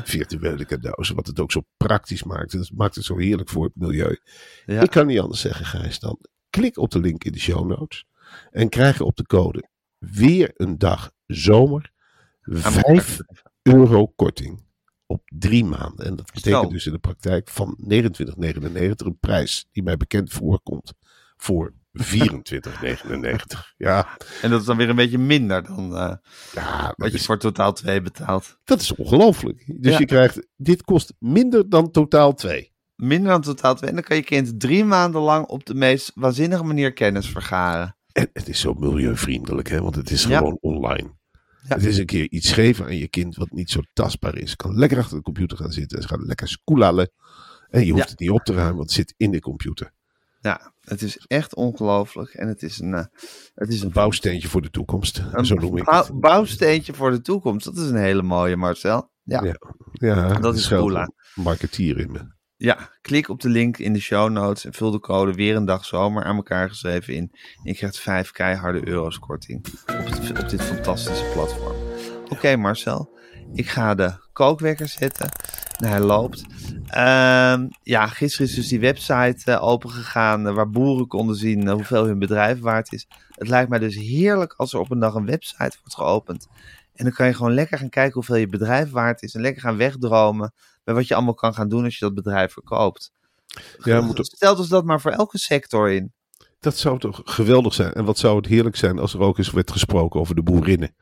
virtuele 0.04 0.66
cadeaus. 0.66 1.10
Wat 1.10 1.28
het 1.28 1.40
ook 1.40 1.52
zo 1.52 1.62
praktisch 1.78 2.24
maakt. 2.24 2.54
En 2.54 2.60
het 2.60 2.72
maakt 2.76 2.96
het 2.96 3.04
zo 3.04 3.18
heerlijk 3.18 3.50
voor 3.50 3.64
het 3.64 3.76
milieu. 3.76 4.18
Ja. 4.66 4.82
Ik 4.82 4.90
kan 4.90 5.08
niet 5.08 5.20
anders 5.20 5.42
zeggen, 5.42 5.66
Gijs, 5.66 6.00
dan 6.00 6.20
klik 6.50 6.78
op 6.78 6.92
de 6.92 7.00
link 7.00 7.24
in 7.24 7.32
de 7.32 7.40
show 7.40 7.68
notes. 7.68 8.06
En 8.52 8.70
krijgen 8.70 9.06
op 9.06 9.16
de 9.16 9.26
code 9.26 9.70
weer 10.00 10.52
een 10.56 10.78
dag 10.78 11.12
zomer 11.26 11.92
5 12.42 13.20
euro 13.62 14.08
korting 14.08 14.66
op 15.08 15.22
drie 15.26 15.66
maanden. 15.66 16.06
En 16.06 16.16
dat 16.16 16.32
betekent 16.34 16.72
dus 16.72 16.86
in 16.86 16.92
de 16.92 16.98
praktijk 17.00 17.50
van 17.50 17.78
29,99 17.92 17.92
een 18.98 19.18
prijs 19.20 19.68
die 19.72 19.84
mij 19.84 19.98
bekend 19.98 20.32
voorkomt 20.32 20.94
voor 21.38 21.74
24,99. 21.94 22.06
Ja, 23.78 24.08
En 24.42 24.50
dat 24.50 24.60
is 24.60 24.66
dan 24.66 24.78
weer 24.78 24.90
een 24.90 24.96
beetje 24.96 25.18
minder 25.18 25.64
dan 25.64 25.96
eh, 25.98 26.14
ja 26.54 26.94
wat 26.98 27.12
je 27.12 27.20
voor 27.20 27.38
totaal 27.38 27.74
2 27.74 28.02
betaalt. 28.02 28.58
dat 28.64 28.82
is 28.82 28.96
ongelooflijk. 28.96 29.64
Dus 29.82 29.92
Ja. 29.92 30.00
je 30.00 30.06
krijgt, 30.06 30.48
dit 30.56 30.84
kost 30.84 31.14
minder 31.20 31.70
dan 31.70 31.92
totaal 31.92 32.34
2. 32.34 32.74
Minder 32.96 33.32
dan 33.32 33.42
totaal 33.42 33.76
2. 33.76 33.90
En 33.90 33.96
dan 33.96 34.04
kan 34.06 34.16
je 34.18 34.24
kind 34.24 34.60
drie 34.60 34.86
maanden 34.86 35.22
lang 35.22 35.46
op 35.46 35.66
de 35.66 35.74
meest 35.74 36.12
waanzinnige 36.16 36.64
manier 36.64 36.94
kennis 36.94 37.30
vergaren. 37.30 37.96
En 38.12 38.30
het 38.34 38.48
is 38.50 38.60
zo 38.60 38.74
milieuvriendelijk, 38.74 39.70
hè? 39.70 39.82
want 39.82 39.96
het 39.96 40.12
is 40.12 40.24
Ja. 40.24 40.38
gewoon 40.38 40.58
online. 40.62 41.16
Ja. 41.64 41.76
Het 41.76 41.86
is 41.86 41.98
een 41.98 42.06
keer 42.06 42.30
iets 42.30 42.52
geven 42.52 42.86
aan 42.86 42.98
je 42.98 43.08
kind 43.08 43.36
wat 43.36 43.52
niet 43.52 43.70
zo 43.70 43.80
tastbaar 43.94 44.38
is. 44.38 44.56
kan 44.56 44.76
lekker 44.78 44.98
achter 44.98 45.18
de 45.18 45.24
computer 45.24 45.58
gaan 45.58 45.72
zitten. 45.72 46.02
Ze 46.02 46.08
gaat 46.08 46.22
lekker 46.22 46.48
skoelalen. 46.48 47.12
En 47.70 47.86
je 47.86 47.92
hoeft 47.92 48.04
Ja. 48.04 48.10
het 48.10 48.20
niet 48.20 48.30
op 48.30 48.44
te 48.44 48.54
ruimen, 48.54 48.76
want 48.76 48.88
het 48.88 48.98
zit 48.98 49.14
in 49.18 49.32
de 49.32 49.40
computer. 49.40 49.92
Ja, 50.42 50.74
het 50.82 51.02
is 51.02 51.18
echt 51.28 51.56
ongelooflijk. 51.56 52.34
En 52.34 52.48
het 52.48 52.64
is 52.64 52.80
een, 52.80 52.94
eh, 52.94 53.06
het 53.56 53.70
is 53.70 53.80
een 53.80 53.86
Een 53.88 53.92
bouwsteentje 53.94 54.48
voor 54.48 54.62
de 54.62 54.70
toekomst. 54.70 55.24
Een 55.32 55.46
zo 55.46 55.56
noem 55.56 55.78
ik 55.78 55.84
bouw- 55.84 56.04
het. 56.04 56.20
bouwsteentje 56.20 56.94
voor 56.94 57.12
de 57.12 57.22
toekomst. 57.22 57.66
Dat 57.66 57.78
is 57.78 57.90
een 57.90 57.96
hele 57.96 58.22
mooie, 58.24 58.56
Marcel. 58.56 59.12
Ja, 59.24 59.44
Ja. 59.44 59.56
Ja, 59.92 60.34
Dat 60.34 60.56
is 60.56 60.70
een 60.70 61.14
marketeer 61.36 62.00
in 62.00 62.12
me. 62.12 62.36
Ja, 62.58 62.90
klik 63.02 63.30
op 63.30 63.42
de 63.42 63.50
link 63.50 63.78
in 63.78 63.94
de 63.94 64.00
show 64.00 64.30
notes 64.30 64.66
en 64.66 64.74
vul 64.74 64.92
de 64.92 65.00
code 65.00 65.34
weer 65.34 65.56
een 65.56 65.66
dag 65.66 65.86
zomer 65.86 66.24
aan 66.24 66.36
elkaar 66.36 66.70
geschreven 66.70 67.14
in. 67.14 67.32
En 67.32 67.62
je 67.64 67.74
krijgt 67.76 68.00
vijf 68.00 68.32
keiharde 68.32 68.88
euro's 68.88 69.20
korting 69.20 69.66
op, 70.00 70.06
het- 70.06 70.44
op 70.44 70.50
dit 70.50 70.62
fantastische 70.62 71.26
platform. 71.34 71.76
Oké 72.30 72.56
Marcel, 72.56 73.18
ik 73.54 73.68
ga 73.70 73.96
de 73.96 74.14
kookwekker 74.34 74.88
zetten. 74.88 75.30
En 75.80 75.88
hij 75.90 76.00
loopt. 76.00 76.44
Ehm, 76.88 77.68
ja, 77.84 78.08
gisteren 78.08 78.48
is 78.48 78.56
dus 78.56 78.68
die 78.68 78.80
website 78.80 79.52
eh, 79.52 79.64
opengegaan 79.64 80.48
eh, 80.48 80.54
waar 80.54 80.70
boeren 80.70 81.08
konden 81.08 81.36
zien 81.36 81.68
eh, 81.68 81.74
hoeveel 81.74 82.06
hun 82.06 82.20
bedrijf 82.20 82.60
waard 82.60 82.94
is. 82.94 83.08
Het 83.32 83.48
lijkt 83.48 83.70
mij 83.70 83.80
dus 83.80 83.96
heerlijk 83.96 84.54
als 84.58 84.74
er 84.74 84.80
op 84.80 84.92
een 84.92 85.00
dag 85.00 85.14
een 85.14 85.26
website 85.26 85.78
wordt 85.80 85.96
geopend. 85.96 86.48
En 86.96 87.04
dan 87.04 87.14
kan 87.14 87.28
je 87.28 87.34
gewoon 87.34 87.54
lekker 87.54 87.78
gaan 87.78 87.90
kijken 87.90 88.14
hoeveel 88.14 88.36
je 88.36 88.48
bedrijf 88.48 88.90
waard 88.92 89.22
is. 89.24 89.36
En 89.36 89.42
lekker 89.42 89.62
gaan 89.62 89.78
wegdromen 89.78 90.54
bij 90.88 90.96
wat 90.96 91.08
je 91.08 91.16
allemaal 91.16 91.34
kan 91.34 91.54
gaan 91.54 91.70
doen 91.70 91.84
als 91.84 91.98
je 91.98 92.06
dat 92.06 92.14
bedrijf 92.14 92.54
verkoopt. 92.54 93.12
Ja, 93.84 94.00
we 94.00 94.06
moeten- 94.06 94.26
Stel 94.26 94.56
dus 94.56 94.68
dat 94.68 94.86
maar 94.86 95.02
voor 95.02 95.12
elke 95.12 95.38
sector 95.38 95.92
in. 95.92 96.14
Dat 96.60 96.78
zou 96.78 97.00
toch 97.00 97.22
geweldig 97.24 97.74
zijn. 97.74 97.94
En 97.94 98.06
wat 98.06 98.18
zou 98.18 98.36
het 98.38 98.46
heerlijk 98.46 98.76
zijn 98.76 99.00
als 99.00 99.14
er 99.14 99.20
ook 99.20 99.38
eens 99.38 99.52
werd 99.52 99.72
gesproken 99.72 100.20
over 100.20 100.36
de 100.36 100.44
boerinnen. 100.44 100.96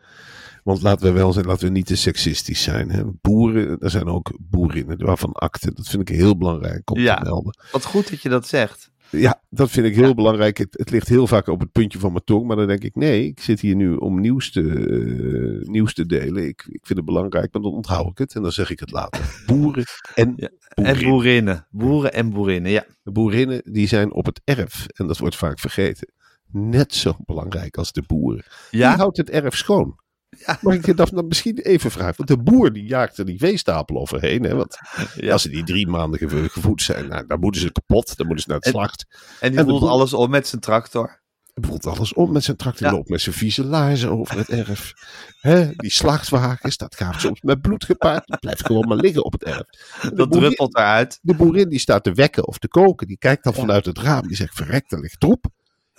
Want 0.63 0.81
laten 0.81 1.05
we 1.05 1.11
wel 1.11 1.33
zijn, 1.33 1.45
laten 1.45 1.65
we 1.65 1.71
niet 1.71 1.85
te 1.85 1.95
seksistisch 1.95 2.63
zijn. 2.63 2.89
Hè. 2.89 3.03
Boeren, 3.21 3.79
er 3.79 3.89
zijn 3.89 4.07
ook 4.07 4.37
boerinnen 4.41 5.05
waarvan 5.05 5.31
akte. 5.31 5.73
Dat 5.73 5.87
vind 5.87 6.09
ik 6.09 6.15
heel 6.15 6.37
belangrijk 6.37 6.91
om 6.91 6.99
Ja. 6.99 7.15
te 7.15 7.23
melden. 7.23 7.57
Wat 7.71 7.85
goed 7.85 8.09
dat 8.09 8.21
je 8.21 8.29
dat 8.29 8.47
zegt. 8.47 8.91
Ja, 9.19 9.41
dat 9.49 9.71
vind 9.71 9.85
ik 9.85 9.95
heel 9.95 10.13
belangrijk. 10.13 10.57
Het, 10.57 10.67
het 10.77 10.89
ligt 10.89 11.07
heel 11.07 11.27
vaak 11.27 11.47
op 11.47 11.59
het 11.59 11.71
puntje 11.71 11.99
van 11.99 12.11
mijn 12.11 12.23
tong. 12.23 12.47
Maar 12.47 12.55
dan 12.55 12.67
denk 12.67 12.83
ik, 12.83 12.95
nee, 12.95 13.25
ik 13.25 13.39
zit 13.39 13.59
hier 13.59 13.75
nu 13.75 13.95
om 13.95 14.19
nieuws 14.19 14.51
te, 14.51 14.61
eh, 14.61 15.67
nieuws 15.67 15.93
te 15.93 16.05
delen. 16.05 16.47
Ik, 16.47 16.65
ik 16.69 16.85
vind 16.85 16.97
het 16.97 17.05
belangrijk, 17.05 17.53
maar 17.53 17.61
dan 17.61 17.71
onthoud 17.73 18.09
ik 18.11 18.17
het. 18.17 18.35
En 18.35 18.41
dan 18.41 18.51
zeg 18.51 18.69
ik 18.69 18.79
het 18.79 18.91
later. 18.91 19.21
Boeren 19.45 19.85
en 20.15 20.33
Ja, 20.35 20.49
boerinnen. 20.75 21.03
En 21.03 21.09
boerinnen. 21.09 21.67
Boeren 21.69 22.13
en 22.13 22.29
boerinnen, 22.29 22.71
ja. 22.71 22.85
De 23.03 23.11
boerinnen 23.11 23.61
die 23.65 23.87
zijn 23.87 24.13
op 24.13 24.25
het 24.25 24.41
erf. 24.43 24.87
En 24.87 25.07
dat 25.07 25.17
wordt 25.17 25.35
vaak 25.35 25.59
vergeten. 25.59 26.13
Net 26.51 26.93
zo 26.93 27.15
belangrijk 27.25 27.77
als 27.77 27.91
de 27.91 28.03
boeren. 28.07 28.43
Die 28.71 28.83
houdt 28.83 29.17
het 29.17 29.29
erf 29.29 29.55
schoon. 29.55 29.99
Ja. 30.45 30.57
Mag 30.61 30.73
ik 30.73 30.85
je 30.85 30.93
dat 30.93 31.09
dan 31.09 31.27
misschien 31.27 31.57
even 31.57 31.91
vragen? 31.91 32.13
Want 32.17 32.29
de 32.29 32.37
boer 32.51 32.73
die 32.73 32.83
jaagt 32.85 33.17
er 33.17 33.25
die 33.25 33.39
veestapel 33.39 33.97
overheen. 33.99 34.43
Hè? 34.43 34.55
Want 34.55 34.77
Ja. 35.15 35.31
als 35.31 35.41
ze 35.41 35.49
die 35.49 35.63
drie 35.63 35.87
maanden 35.87 36.19
gevo- 36.19 36.47
gevoed 36.47 36.81
zijn, 36.81 37.07
nou, 37.07 37.27
dan 37.27 37.39
moeten 37.39 37.61
ze 37.61 37.71
kapot. 37.71 38.17
Dan 38.17 38.25
moeten 38.27 38.43
ze 38.43 38.49
naar 38.49 38.57
het 38.57 38.65
En- 38.67 38.73
slacht. 38.73 39.05
en 39.39 39.49
die 39.51 39.59
en 39.59 39.65
voelt 39.65 39.79
boer- 39.79 39.89
alles 39.89 40.13
om 40.13 40.29
met 40.29 40.47
zijn 40.47 40.61
tractor. 40.61 41.23
Hij 41.53 41.69
boelt 41.69 41.85
alles 41.85 42.13
om 42.13 42.31
met 42.31 42.43
zijn 42.43 42.57
tractor. 42.57 42.87
Ja. 42.87 42.93
loopt 42.93 43.09
met 43.09 43.21
zijn 43.21 43.35
vieze 43.35 43.63
laarzen 43.65 44.09
over 44.09 44.37
het 44.37 44.49
erf. 44.49 44.93
Hè? 45.39 45.71
Die 45.75 45.91
slachtwagens, 45.91 46.77
dat 46.77 46.95
gaat 46.95 47.21
soms 47.21 47.41
met 47.41 47.61
bloed 47.61 47.83
gepaard. 47.85 48.27
Die 48.27 48.37
blijft 48.37 48.65
gewoon 48.65 48.87
maar 48.87 48.97
liggen 48.97 49.23
op 49.25 49.31
het 49.31 49.43
erf. 49.43 49.57
De 50.01 50.13
Dat 50.13 50.15
boerin- 50.29 50.39
druppelt 50.47 50.75
eruit. 50.75 51.19
De 51.21 51.35
boerin 51.35 51.69
die 51.69 51.79
staat 51.79 52.03
te 52.03 52.11
wekken 52.11 52.47
of 52.47 52.57
te 52.57 52.67
koken. 52.67 53.07
Die 53.07 53.17
kijkt 53.17 53.43
dan 53.43 53.53
vanuit 53.53 53.85
het 53.85 53.99
raam. 53.99 54.27
Die 54.27 54.35
zegt, 54.35 54.55
verrek, 54.55 54.89
daar 54.89 54.99
ligt 54.99 55.19
troep. 55.19 55.45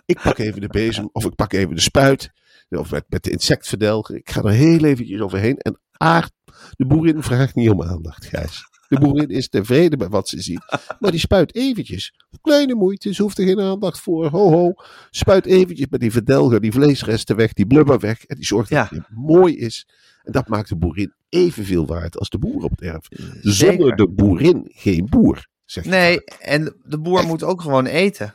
Ik 0.07 0.21
pak 0.23 0.39
even 0.39 0.61
de 0.61 0.69
bezem 0.69 1.09
of 1.13 1.25
ik 1.25 1.35
pak 1.35 1.53
even 1.53 1.75
de 1.75 1.81
spuit. 1.81 2.31
Of 2.69 2.91
met, 2.91 3.05
met 3.09 3.23
de 3.23 3.31
insectverdelger. 3.31 4.17
Ik 4.17 4.31
ga 4.31 4.43
er 4.43 4.51
heel 4.51 4.85
eventjes 4.85 5.21
overheen. 5.21 5.57
En 5.57 5.81
aard, 5.93 6.33
de 6.77 6.87
boerin 6.87 7.23
vraagt 7.23 7.55
niet 7.55 7.71
om 7.71 7.83
aandacht, 7.83 8.25
Gijs. 8.25 8.65
De 8.89 8.99
boerin 9.01 9.29
is 9.29 9.49
tevreden 9.49 9.99
bij 9.99 10.09
wat 10.09 10.29
ze 10.29 10.43
ziet. 10.43 10.79
Maar 11.01 11.11
die 11.11 11.21
spuit 11.21 11.55
eventjes. 11.55 12.15
Kleine 12.41 12.75
moeite, 12.75 13.15
ze 13.15 13.23
hoeft 13.23 13.39
er 13.39 13.47
geen 13.47 13.61
aandacht 13.61 14.01
voor. 14.01 14.27
Ho 14.31 14.51
ho. 14.51 14.73
Spuit 15.11 15.47
eventjes 15.47 15.87
met 15.91 16.01
die 16.01 16.13
verdelger 16.13 16.61
die 16.61 16.73
vleesresten 16.73 17.37
weg, 17.37 17.53
die 17.53 17.67
blubber 17.67 17.99
weg. 17.99 18.25
En 18.25 18.37
die 18.37 18.45
zorgt 18.45 18.71
dat 18.71 18.91
het 18.91 19.09
mooi 19.11 19.57
is. 19.57 19.89
En 20.23 20.33
dat 20.33 20.49
maakt 20.49 20.69
de 20.69 20.77
boerin 20.77 21.15
evenveel 21.29 21.87
waard 21.87 22.19
als 22.19 22.29
de 22.29 22.39
boer 22.39 22.63
op 22.63 22.71
het 22.71 22.81
erf. 22.81 23.07
Zonder 23.41 23.53
Zeker. 23.53 23.97
de 23.97 24.09
boerin 24.09 24.71
geen 24.75 25.07
boer. 25.11 25.49
Zeg 25.65 25.85
je 25.85 25.91
Nee, 25.91 26.25
en 26.25 26.77
de 26.85 26.99
boer 27.01 27.27
moet 27.27 27.43
ook 27.43 27.61
gewoon 27.63 27.87
eten. 27.87 28.35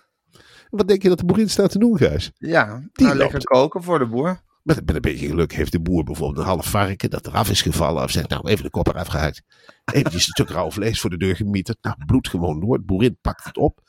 Wat 0.72 0.88
denk 0.88 1.02
je 1.02 1.10
dat 1.10 1.18
de 1.18 1.26
boerin 1.26 1.50
staat 1.50 1.72
te 1.72 1.80
doen, 1.80 1.98
Gijs? 1.98 2.32
Ja, 2.38 2.82
Die 2.94 3.06
nou, 3.06 3.18
lekker 3.18 3.44
koken 3.44 3.84
voor 3.84 4.00
de 4.00 4.08
boer. 4.08 4.42
Met, 4.64 4.86
met 4.86 4.96
een 4.96 5.02
beetje 5.02 5.28
geluk 5.28 5.54
heeft 5.54 5.72
de 5.72 5.82
boer 5.82 6.04
bijvoorbeeld 6.04 6.40
een 6.40 6.52
half 6.52 6.66
varken 6.70 7.10
dat 7.10 7.28
eraf 7.28 7.50
is 7.50 7.62
gevallen. 7.62 8.04
Of 8.04 8.12
zegt, 8.12 8.30
nou 8.30 8.50
even 8.50 8.64
de 8.64 8.70
kop 8.70 8.88
eraf 8.88 9.08
gehaald. 9.08 9.42
Eventjes 9.86 10.28
een 10.28 10.34
stuk 10.34 10.50
rauw 10.50 10.72
vlees 10.72 11.02
voor 11.02 11.10
de 11.10 11.18
deur 11.18 11.36
gemieterd. 11.36 11.78
Nou, 11.82 11.96
bloed 12.06 12.28
gewoon 12.28 12.60
door. 12.60 12.78
De 12.78 12.84
boerin 12.84 13.18
pakt 13.22 13.44
het 13.44 13.58
op. 13.58 13.80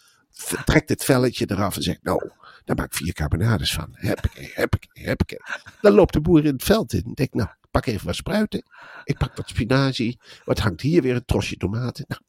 Trekt 0.64 0.88
het 0.88 1.04
velletje 1.04 1.50
eraf 1.50 1.76
en 1.76 1.82
zegt, 1.82 2.02
nou, 2.02 2.30
daar 2.64 2.76
maak 2.76 2.86
ik 2.86 2.94
vier 2.94 3.12
carbonades 3.12 3.74
van. 3.74 3.88
Heppakee, 3.90 4.50
heppakee, 4.54 5.04
heppakee. 5.04 5.38
Dan 5.80 5.92
loopt 5.92 6.12
de 6.12 6.20
boer 6.20 6.44
in 6.44 6.52
het 6.52 6.62
veld 6.62 6.92
in. 6.92 7.10
Denkt, 7.14 7.34
nou, 7.34 7.48
ik 7.48 7.68
pak 7.70 7.86
even 7.86 8.06
wat 8.06 8.14
spruiten. 8.14 8.62
Ik 9.04 9.18
pak 9.18 9.36
wat 9.36 9.48
spinazie. 9.48 10.18
Wat 10.44 10.58
hangt 10.58 10.80
hier 10.80 11.02
weer? 11.02 11.14
Een 11.14 11.24
trosje 11.24 11.56
tomaten. 11.56 12.04
Nou, 12.08 12.20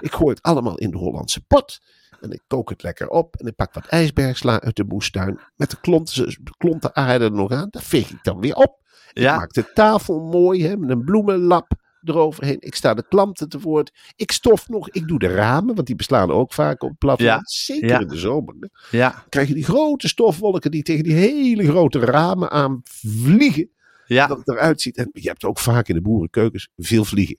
ik 0.00 0.12
gooi 0.12 0.34
het 0.34 0.42
allemaal 0.42 0.78
in 0.78 0.90
de 0.90 0.96
Hollandse 0.96 1.40
pot. 1.40 1.80
En 2.20 2.30
ik 2.30 2.42
kook 2.46 2.68
het 2.70 2.82
lekker 2.82 3.08
op. 3.08 3.36
En 3.36 3.46
ik 3.46 3.54
pak 3.56 3.74
wat 3.74 3.86
ijsbergsla 3.86 4.60
uit 4.60 4.76
de 4.76 4.84
moestuin. 4.84 5.40
Met 5.56 5.70
de 5.70 5.76
klonten, 5.80 6.36
klonten 6.58 6.94
aarde 6.96 7.24
er 7.24 7.32
nog 7.32 7.50
aan. 7.50 7.68
Dat 7.70 7.82
veeg 7.82 8.10
ik 8.10 8.18
dan 8.22 8.40
weer 8.40 8.54
op. 8.54 8.78
Ik 9.12 9.22
Ja. 9.22 9.36
maak 9.36 9.52
de 9.52 9.70
tafel 9.74 10.20
mooi 10.20 10.66
hè, 10.66 10.76
met 10.76 10.90
een 10.90 11.04
bloemenlap 11.04 11.72
eroverheen. 12.04 12.56
Ik 12.60 12.74
sta 12.74 12.94
de 12.94 13.04
klanten 13.08 13.48
te 13.48 13.60
woord. 13.60 14.12
Ik 14.16 14.32
stof 14.32 14.68
nog. 14.68 14.90
Ik 14.90 15.08
doe 15.08 15.18
de 15.18 15.26
ramen, 15.34 15.74
want 15.74 15.86
die 15.86 15.96
beslaan 15.96 16.30
ook 16.30 16.52
vaak 16.52 16.82
op. 16.82 17.14
Ja. 17.16 17.40
Zeker 17.42 17.88
Ja. 17.88 17.98
in 18.00 18.06
de 18.08 18.16
zomer. 18.18 18.54
hè. 18.60 18.98
Ja, 18.98 19.24
krijg 19.28 19.48
je 19.48 19.54
die 19.54 19.64
grote 19.64 20.08
stofwolken 20.08 20.70
die 20.70 20.82
tegen 20.82 21.04
die 21.04 21.12
hele 21.14 21.64
grote 21.68 21.98
ramen 21.98 22.50
aan 22.50 22.80
vliegen. 22.84 23.70
ja. 24.06 24.26
Dat 24.26 24.38
het 24.38 24.48
eruit 24.48 24.80
ziet. 24.80 24.96
En 24.96 25.08
je 25.12 25.28
hebt 25.28 25.44
ook 25.44 25.58
vaak 25.58 25.88
in 25.88 25.94
de 25.94 26.00
boerenkeukens 26.02 26.68
veel 26.76 27.04
vliegen. 27.04 27.38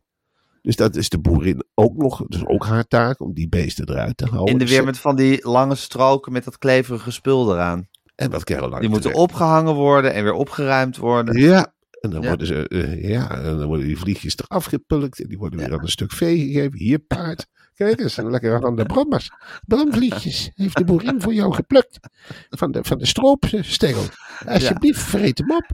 Dus 0.61 0.75
dat 0.75 0.95
is 0.95 1.09
de 1.09 1.19
boerin 1.19 1.63
ook 1.73 1.97
nog. 1.97 2.23
Dus 2.27 2.45
ook 2.45 2.65
haar 2.65 2.87
taak 2.87 3.21
om 3.21 3.33
die 3.33 3.49
beesten 3.49 3.89
eruit 3.89 4.17
te 4.17 4.25
houden. 4.25 4.53
In 4.53 4.59
de 4.59 4.67
weer 4.67 4.83
met 4.83 4.97
van 4.97 5.15
die 5.15 5.47
lange 5.49 5.75
stroken 5.75 6.31
met 6.31 6.43
dat 6.43 6.57
kleverige 6.57 7.11
spul 7.11 7.53
eraan. 7.53 7.87
En 8.15 8.31
wat 8.31 8.43
Caroline 8.43 8.79
Die 8.79 8.89
moeten 8.89 9.13
opgehangen 9.13 9.73
worden 9.73 10.13
en 10.13 10.23
weer 10.23 10.33
opgeruimd 10.33 10.97
worden. 10.97 11.37
Ja. 11.37 11.73
En 12.01 12.09
dan 12.09 12.21
Ja. 12.21 12.27
worden 12.27 12.47
ze, 12.47 12.67
eh, 12.67 13.09
ja, 13.09 13.29
en 13.31 13.43
dan 13.57 13.65
worden 13.67 13.85
die 13.87 13.97
vliegjes 13.97 14.37
eraf 14.37 14.65
gepulkt. 14.65 15.21
En 15.21 15.27
die 15.27 15.37
worden 15.37 15.59
weer 15.59 15.73
aan 15.73 15.81
een 15.81 15.87
stuk 15.87 16.11
vee 16.11 16.37
gegeven. 16.37 16.77
Hier 16.77 16.99
paard. 16.99 17.47
Kijk 17.73 17.99
eens, 17.99 18.17
een 18.17 18.29
lekker 18.29 18.65
aan 18.65 18.75
de 18.75 18.85
brammers. 18.85 19.31
Bramvliegjes 19.67 20.51
heeft 20.55 20.77
de 20.77 20.83
boerin 20.83 21.21
voor 21.21 21.33
jou 21.33 21.53
geplukt. 21.53 21.99
Van 22.49 22.71
de, 22.71 22.83
van 22.83 22.97
de 22.97 23.05
stroopstengel. 23.05 24.03
Alsjeblieft, 24.45 24.99
vreet 25.01 25.37
hem 25.37 25.51
op. 25.51 25.65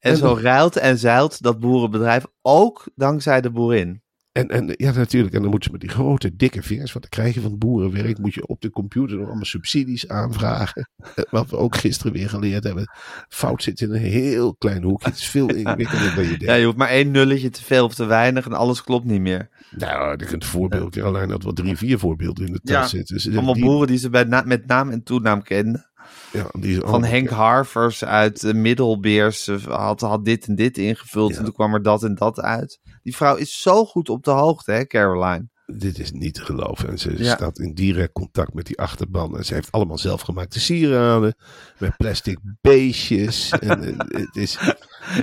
En 0.00 0.10
En 0.10 0.16
zo 0.16 0.38
ruilt 0.40 0.76
en 0.76 0.98
zeilt 0.98 1.42
dat 1.42 1.60
boerenbedrijf 1.60 2.24
ook 2.42 2.88
dankzij 2.94 3.40
de 3.40 3.50
boerin. 3.50 4.01
En, 4.32 4.48
en 4.48 4.74
ja, 4.76 4.92
natuurlijk. 4.92 5.34
En 5.34 5.40
dan 5.40 5.50
moeten 5.50 5.70
ze 5.70 5.76
met 5.78 5.80
die 5.80 5.90
grote, 5.96 6.36
dikke 6.36 6.62
vingers. 6.62 6.92
Wat 6.92 7.02
dan 7.02 7.10
krijg 7.10 7.34
je 7.34 7.40
van 7.40 7.50
het 7.50 7.58
boerenwerk. 7.58 8.18
Moet 8.18 8.34
je 8.34 8.46
op 8.46 8.60
de 8.60 8.70
computer 8.70 9.16
nog 9.16 9.26
allemaal 9.26 9.44
subsidies 9.44 10.08
aanvragen. 10.08 10.88
Eh, 11.14 11.24
Wat 11.30 11.50
we 11.50 11.56
ook 11.56 11.76
gisteren 11.76 12.12
weer 12.12 12.28
geleerd 12.28 12.64
hebben. 12.64 12.90
Fout 13.28 13.62
zit 13.62 13.80
in 13.80 13.90
een 13.90 14.00
heel 14.00 14.54
klein 14.54 14.82
hoekje. 14.82 15.08
Het 15.08 15.18
is 15.18 15.28
veel 15.28 15.48
ingewikkelder 15.54 16.14
dan 16.14 16.22
je 16.24 16.28
denkt. 16.28 16.44
Ja, 16.44 16.54
je 16.54 16.64
hoeft 16.64 16.76
maar 16.76 16.88
één 16.88 17.10
nulletje 17.10 17.50
te 17.50 17.62
veel 17.64 17.84
of 17.84 17.94
te 17.94 18.04
weinig 18.04 18.46
en 18.46 18.52
alles 18.52 18.82
klopt 18.82 19.04
niet 19.04 19.20
meer. 19.20 19.48
Nou, 19.70 20.10
je 20.16 20.24
kunt 20.26 20.42
een 20.42 20.48
voorbeeld. 20.48 20.94
Caroline 20.94 21.32
had 21.32 21.42
wel 21.42 21.52
drie, 21.52 21.76
vier 21.76 21.98
voorbeelden 21.98 22.46
in 22.46 22.52
de 22.52 22.60
tas 22.60 22.74
Ja, 22.74 22.86
zitten. 22.86 23.14
Dus 23.14 23.28
Allemaal 23.30 23.54
die- 23.54 23.64
boeren 23.64 23.86
die 23.86 23.98
ze 23.98 24.10
bij 24.10 24.24
na- 24.24 24.42
met 24.46 24.66
naam 24.66 24.90
en 24.90 25.02
toenaam 25.02 25.42
kenden. 25.42 25.90
Ja, 26.32 26.46
die 26.52 26.74
Van 26.76 26.84
allemaal- 26.88 27.10
Henk 27.10 27.28
Harvers 27.28 28.04
uit 28.04 28.42
uh, 28.42 28.52
Middelbeers 28.54 29.48
eh, 29.48 29.64
had, 29.64 30.00
had 30.00 30.24
dit 30.24 30.46
en 30.46 30.54
dit 30.54 30.78
ingevuld 30.78 31.30
Ja. 31.32 31.38
en 31.38 31.44
toen 31.44 31.52
kwam 31.54 31.74
er 31.74 31.82
dat 31.82 32.02
en 32.02 32.14
dat 32.14 32.40
uit. 32.40 32.80
Die 33.02 33.16
vrouw 33.16 33.36
is 33.36 33.62
zo 33.62 33.84
goed 33.84 34.08
op 34.08 34.24
de 34.24 34.30
hoogte, 34.30 34.72
hè, 34.72 34.86
Caroline? 34.86 35.50
dit 35.66 35.98
is 35.98 36.12
niet 36.12 36.34
te 36.34 36.44
geloven. 36.44 36.88
En 36.88 36.98
ze 36.98 37.16
staat 37.18 37.58
in 37.58 37.74
direct 37.74 38.12
contact 38.12 38.54
met 38.54 38.66
die 38.66 38.78
achterban. 38.78 39.36
En 39.36 39.44
ze 39.44 39.54
heeft 39.54 39.72
allemaal 39.72 39.98
zelfgemaakte 39.98 40.60
sieraden. 40.60 41.34
Met 41.78 41.96
plastic 41.96 42.38
beestjes. 42.60 43.50
en 43.50 43.82
eh, 43.84 43.98
het 44.26 44.36
is... 44.36 44.58
Ja, 44.60 44.74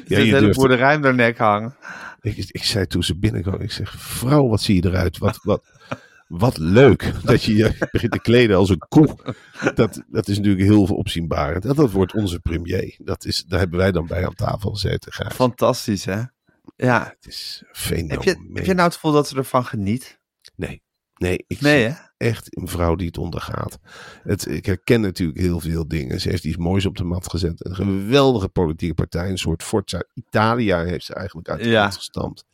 je 0.05 0.15
hele 0.15 0.49
boerderij 0.53 0.95
om 0.95 1.03
haar 1.03 1.15
nek 1.15 1.37
hangen. 1.37 1.75
ik, 2.21 2.37
ik 2.37 2.63
zei 2.63 2.87
toen 2.87 3.03
ze 3.03 3.17
binnenkwam, 3.19 3.61
ik 3.61 3.71
zeg, 3.71 3.91
vrouw, 3.97 4.47
wat 4.47 4.61
zie 4.61 4.75
je 4.75 4.89
eruit? 4.89 5.17
Wat, 5.17 5.39
wat, 5.43 5.63
wat 6.29 6.57
leuk 6.57 7.13
dat 7.23 7.43
je 7.43 7.55
je 7.55 7.87
begint 7.91 8.11
te 8.11 8.19
kleden 8.21 8.57
als 8.57 8.69
een 8.69 8.83
koe. 8.89 9.15
Dat, 9.75 10.03
dat 10.07 10.27
is 10.27 10.37
natuurlijk 10.37 10.63
heel 10.63 10.83
opzienbarend. 10.83 11.65
En 11.65 11.75
dat 11.75 11.91
wordt 11.91 12.13
onze 12.13 12.39
premier. 12.39 12.95
Dat 13.03 13.25
is, 13.25 13.43
daar 13.47 13.59
hebben 13.59 13.79
wij 13.79 13.91
dan 13.91 14.07
bij 14.07 14.25
aan 14.25 14.33
tafel 14.35 14.71
gezeten. 14.71 15.31
Fantastisch, 15.31 16.05
hè? 16.05 16.21
Ja. 16.75 17.03
Het 17.19 17.27
is 17.27 17.63
fenomeen. 17.71 18.09
Heb 18.09 18.23
je, 18.23 18.49
heb 18.53 18.65
je 18.65 18.73
nou 18.73 18.85
het 18.85 18.93
gevoel 18.93 19.11
dat 19.11 19.27
ze 19.27 19.35
ervan 19.35 19.65
geniet? 19.65 20.19
Nee, 20.55 20.81
nee, 21.15 21.43
ik 21.47 21.61
Nee, 21.61 21.83
hè? 21.83 21.93
echt 22.17 22.57
een 22.57 22.67
vrouw 22.67 22.95
die 22.95 23.07
het 23.07 23.17
ondergaat. 23.17 23.77
Het, 24.23 24.47
ik 24.47 24.65
herken 24.65 25.01
natuurlijk 25.01 25.39
heel 25.39 25.59
veel 25.59 25.87
dingen. 25.87 26.21
Ze 26.21 26.29
heeft 26.29 26.43
iets 26.45 26.57
moois 26.57 26.85
op 26.85 26.97
de 26.97 27.03
mat 27.03 27.29
gezet. 27.29 27.65
Een 27.65 27.75
geweldige 27.75 28.49
politieke 28.49 28.93
partij. 28.93 29.29
Een 29.29 29.37
soort 29.37 29.63
Forza 29.63 30.03
Italia 30.13 30.83
heeft 30.83 31.05
ze 31.05 31.13
eigenlijk 31.13 31.49
uit 31.49 31.59
de 31.63 31.69
Ja. 31.69 31.89
gestampt. 31.91 32.45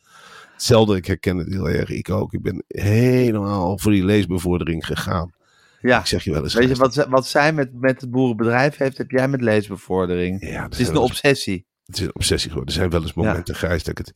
Hetzelfde, 0.56 0.96
ik 0.96 1.06
herken 1.06 1.36
het 1.36 1.48
heel 1.48 1.68
erg. 1.68 1.88
Ik 1.90 2.10
ook. 2.10 2.32
Ik 2.32 2.42
ben 2.42 2.64
helemaal 2.68 3.78
voor 3.78 3.92
die 3.92 4.04
leesbevordering 4.04 4.86
gegaan. 4.86 5.34
Ja. 5.80 5.98
Ik 6.00 6.06
zeg 6.06 6.24
je 6.24 6.32
wel 6.32 6.42
eens. 6.42 6.54
Weet 6.54 6.68
je 6.68 6.74
wat, 6.74 6.94
wat 7.08 7.26
zij 7.26 7.52
met, 7.52 7.80
met 7.80 8.00
het 8.00 8.10
boerenbedrijf 8.10 8.76
heeft, 8.76 8.98
heb 8.98 9.10
jij 9.10 9.28
met 9.28 9.40
leesbevordering. 9.40 10.48
Ja, 10.50 10.62
het 10.62 10.78
is 10.78 10.88
een 10.88 10.96
obsessie. 10.96 11.66
Het 11.86 11.96
is 11.96 12.02
een 12.02 12.14
obsessie 12.14 12.50
geworden. 12.50 12.74
Er 12.74 12.80
zijn 12.80 12.90
wel 12.90 13.02
eens 13.02 13.14
momenten, 13.14 13.54
Gijs, 13.54 13.84
dat 13.84 13.98
ik, 13.98 14.06
het, 14.06 14.14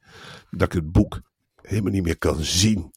dat 0.51 0.67
ik 0.67 0.73
het 0.73 0.93
boek 0.93 1.21
helemaal 1.63 1.93
niet 1.93 2.03
meer 2.03 2.19
kan 2.19 2.37
zien. 2.43 2.93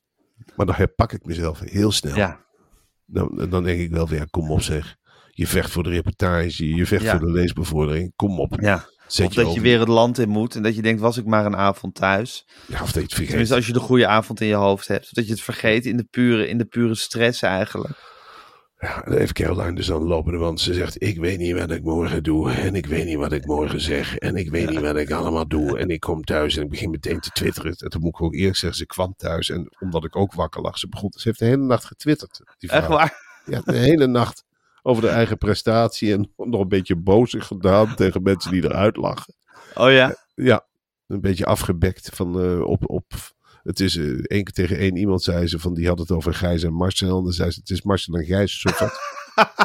Maar 0.56 0.66
dan 0.66 0.76
herpak 0.76 1.12
ik 1.12 1.26
mezelf 1.26 1.60
heel 1.60 1.92
snel. 1.92 2.16
Ja. 2.16 2.46
Dan, 3.06 3.48
dan 3.50 3.64
denk 3.64 3.80
ik 3.80 3.92
wel 3.92 4.08
weer, 4.08 4.30
kom 4.30 4.52
op 4.52 4.62
zeg. 4.62 4.96
Je 5.30 5.48
vecht 5.48 5.72
voor 5.72 5.84
de 5.84 5.90
reportage, 5.90 6.76
je 6.76 6.86
vecht 6.86 7.04
Ja. 7.04 7.18
voor 7.18 7.28
de 7.28 7.34
leesbevordering. 7.34 8.14
Kom 8.16 8.40
op. 8.40 8.60
ja. 8.62 8.86
Zet 9.14 9.28
Of 9.28 9.34
dat 9.34 9.54
je 9.54 9.62
weer 9.62 9.80
het 9.80 9.88
land 9.88 10.18
in 10.18 10.30
moet 10.30 10.56
en 10.56 10.64
dat 10.64 10.76
je 10.76 10.82
denkt, 10.82 11.02
was 11.02 11.18
ik 11.18 11.26
maar 11.26 11.46
een 11.46 11.56
avond 11.56 11.96
thuis. 11.96 12.48
Ja, 12.66 12.82
of 12.82 12.86
dat 12.86 12.94
je 12.94 13.00
het 13.02 13.10
vergeet. 13.10 13.28
Tenminste, 13.28 13.56
als 13.56 13.68
je 13.68 13.74
de 13.74 13.80
goede 13.80 14.08
avond 14.08 14.42
in 14.42 14.48
je 14.48 14.54
hoofd 14.54 14.88
hebt. 14.88 15.04
Of 15.04 15.10
dat 15.10 15.26
je 15.26 15.32
het 15.32 15.42
vergeet 15.42 15.86
in 15.86 15.98
de 15.98 16.04
pure, 16.04 16.48
in 16.48 16.58
de 16.58 16.66
pure 16.66 16.96
stress 16.96 17.42
eigenlijk. 17.42 17.94
Ja, 18.80 19.02
dan 19.06 19.18
heeft 19.18 19.34
Caroline 19.34 19.76
dus 19.76 19.86
dan 19.86 20.04
lopen, 20.04 20.40
want 20.40 20.60
ze 20.60 20.74
zegt: 20.74 21.04
Ik 21.04 21.18
weet 21.18 21.38
niet 21.38 21.58
wat 21.58 21.72
ik 21.72 21.84
morgen 21.84 22.24
doe. 22.24 22.52
En 22.52 22.76
ik 22.76 22.86
weet 22.86 23.06
niet 23.06 23.18
wat 23.18 23.32
ik 23.32 23.46
morgen 23.46 23.82
zeg. 23.82 24.18
En 24.18 24.36
ik 24.36 24.50
weet 24.50 24.70
niet 24.70 24.80
wat 24.80 24.98
ik 24.98 25.12
allemaal 25.12 25.48
doe. 25.48 25.80
En 25.80 25.90
ik 25.90 26.00
kom 26.00 26.24
thuis 26.24 26.58
en 26.58 26.64
ik 26.64 26.70
begin 26.70 26.90
meteen 26.90 27.20
te 27.20 27.30
twitteren. 27.30 27.76
En 27.78 27.90
toen 27.90 28.02
moet 28.02 28.14
ik 28.14 28.22
ook 28.22 28.34
eerlijk 28.34 28.58
zeggen: 28.58 28.78
Ze 28.78 28.86
kwam 28.86 29.14
thuis. 29.18 29.50
En 29.50 29.76
omdat 29.80 30.04
ik 30.04 30.16
ook 30.16 30.34
wakker 30.34 30.62
lag, 30.62 30.78
ze 30.78 30.88
begon. 30.88 31.12
Ze 31.16 31.28
heeft 31.28 31.40
de 31.40 31.46
hele 31.46 31.64
nacht 31.64 31.86
getwitterd. 31.86 32.42
Die 32.58 32.70
vrouw. 32.70 32.82
Echt 32.82 32.90
waar? 32.90 33.42
Ja, 33.46 33.62
de 33.66 33.78
hele 33.78 34.08
nacht 34.08 34.44
over 34.86 35.02
de 35.04 35.10
eigen 35.10 35.38
prestatie. 35.38 36.14
En 36.14 36.34
nog 36.38 36.62
een 36.62 36.68
beetje 36.68 36.96
bozig 36.96 37.48
gedaan 37.48 37.96
tegen 37.96 38.24
mensen 38.24 38.52
die 38.52 38.64
eruit 38.64 38.98
lachen. 38.98 39.34
Oh 39.76 39.92
ja? 39.92 40.16
Ja, 40.36 40.66
een 41.08 41.22
beetje 41.22 41.46
afgebekt 41.46 42.10
van 42.14 42.42
eh, 42.44 42.62
op. 42.62 42.90
op 42.90 43.12
het 43.64 43.80
is 43.80 43.96
eh, 43.98 44.06
één 44.06 44.44
keer 44.44 44.54
tegen 44.54 44.78
één 44.78 44.96
iemand 44.96 45.24
zei 45.24 45.48
ze 45.48 45.60
van 45.60 45.74
die 45.74 45.88
had 45.88 46.00
het 46.00 46.12
over 46.12 46.34
Gijs 46.34 46.64
en 46.64 46.74
Marcel. 46.74 47.18
En 47.18 47.24
dan 47.24 47.34
zei 47.34 47.52
ze 47.52 47.60
het 47.60 47.70
is 47.70 47.82
Marcel 47.82 48.14
en 48.14 48.26
Gijs. 48.26 48.66
Vet. 48.70 48.92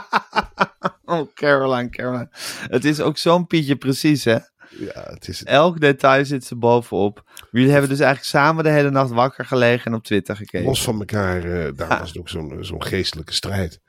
Oh, 1.04 1.28
Caroline, 1.34 1.88
Caroline. 1.90 2.28
Het 2.68 2.84
is 2.84 3.00
ook 3.00 3.18
zo'n 3.18 3.46
Pietje 3.46 3.76
precies, 3.76 4.24
hè? 4.24 4.32
Ja, 4.78 5.02
het 5.10 5.28
is 5.28 5.44
Elk 5.44 5.80
detail 5.80 6.24
zit 6.24 6.44
ze 6.44 6.56
bovenop. 6.56 7.22
Jullie 7.50 7.70
hebben 7.70 7.88
dus 7.88 7.98
eigenlijk 8.00 8.30
samen 8.30 8.64
de 8.64 8.70
hele 8.70 8.90
nacht 8.90 9.10
wakker 9.10 9.44
gelegen 9.44 9.84
en 9.90 9.94
op 9.98 10.04
Twitter 10.04 10.36
gekeken. 10.36 10.66
los 10.66 10.82
van 10.82 10.98
elkaar. 10.98 11.36
eh 11.44 11.72
daar 11.76 11.88
Ja. 11.88 11.98
was 11.98 12.08
het 12.08 12.18
ook 12.18 12.28
zo'n 12.28 12.56
zo'n 12.60 12.82
geestelijke 12.84 13.32
strijd. 13.32 13.80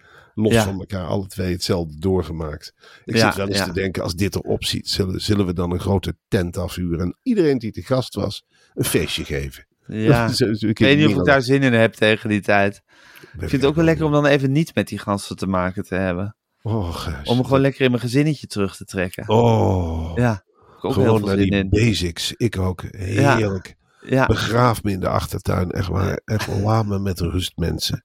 Los 0.42 0.54
Ja. 0.54 0.64
van 0.64 0.80
elkaar, 0.80 1.06
alle 1.06 1.28
twee 1.28 1.52
hetzelfde 1.52 2.00
doorgemaakt. 2.00 2.74
Ik 3.06 3.16
Ja, 3.16 3.26
zit 3.26 3.36
wel 3.36 3.48
eens 3.48 3.58
ja. 3.58 3.66
te 3.66 3.74
denken, 3.74 4.04
als 4.04 4.16
dit 4.16 4.36
erop 4.36 4.64
ziet, 4.64 4.90
zullen, 4.90 5.22
zullen 5.22 5.46
we 5.46 5.54
dan 5.54 5.72
een 5.72 5.80
grote 5.80 6.18
tent 6.28 6.58
afhuren 6.58 7.00
en 7.00 7.18
iedereen 7.24 7.58
die 7.58 7.72
te 7.72 7.82
gast 7.82 8.16
was, 8.16 8.44
een 8.74 8.84
feestje 8.86 9.24
geven. 9.26 9.68
Ja. 9.88 10.26
Is 10.30 10.40
Ik 10.42 10.80
weet 10.80 10.98
niet 10.98 11.08
of 11.08 11.16
ik 11.20 11.26
daar 11.26 11.42
zin 11.42 11.64
in 11.64 11.74
heb 11.74 11.94
tegen 11.94 12.30
die 12.30 12.42
tijd. 12.42 12.82
Ik 13.22 13.40
vind 13.40 13.52
het 13.52 13.66
ook 13.66 13.76
wel 13.76 13.86
lekker 13.86 14.06
om 14.06 14.12
dan 14.12 14.26
even 14.26 14.52
niet 14.52 14.76
met 14.76 14.88
die 14.88 14.98
gasten 15.00 15.36
te 15.36 15.48
maken 15.48 15.84
te 15.84 15.96
hebben. 15.96 16.36
Oh. 16.62 17.08
Om 17.24 17.38
me 17.38 17.44
gewoon 17.44 17.62
lekker 17.62 17.82
in 17.82 17.90
mijn 17.92 18.02
gezinnetje 18.04 18.48
terug 18.48 18.76
te 18.76 18.86
trekken. 18.86 19.30
Oh, 19.30 20.12
Ja, 20.16 20.34
ik 20.78 20.86
ook 20.86 20.96
heel 20.96 21.04
gewoon 21.04 21.18
veel 21.18 21.28
naar 21.28 21.38
zin 21.38 21.50
die 21.50 21.60
in. 21.60 21.70
basics. 21.70 22.34
Ik 22.38 22.58
ook. 22.58 22.84
Heerlijk. 22.98 23.76
Ja, 24.02 24.26
Begraaf 24.26 24.84
me 24.84 24.92
in 24.92 25.00
de 25.00 25.08
achtertuin. 25.08 25.72
Echt 25.72 25.88
waar. 25.88 26.20
Echt 26.26 26.48
laat 26.48 26.86
me 26.86 27.00
met 27.00 27.20
rust, 27.20 27.58
mensen. 27.58 28.04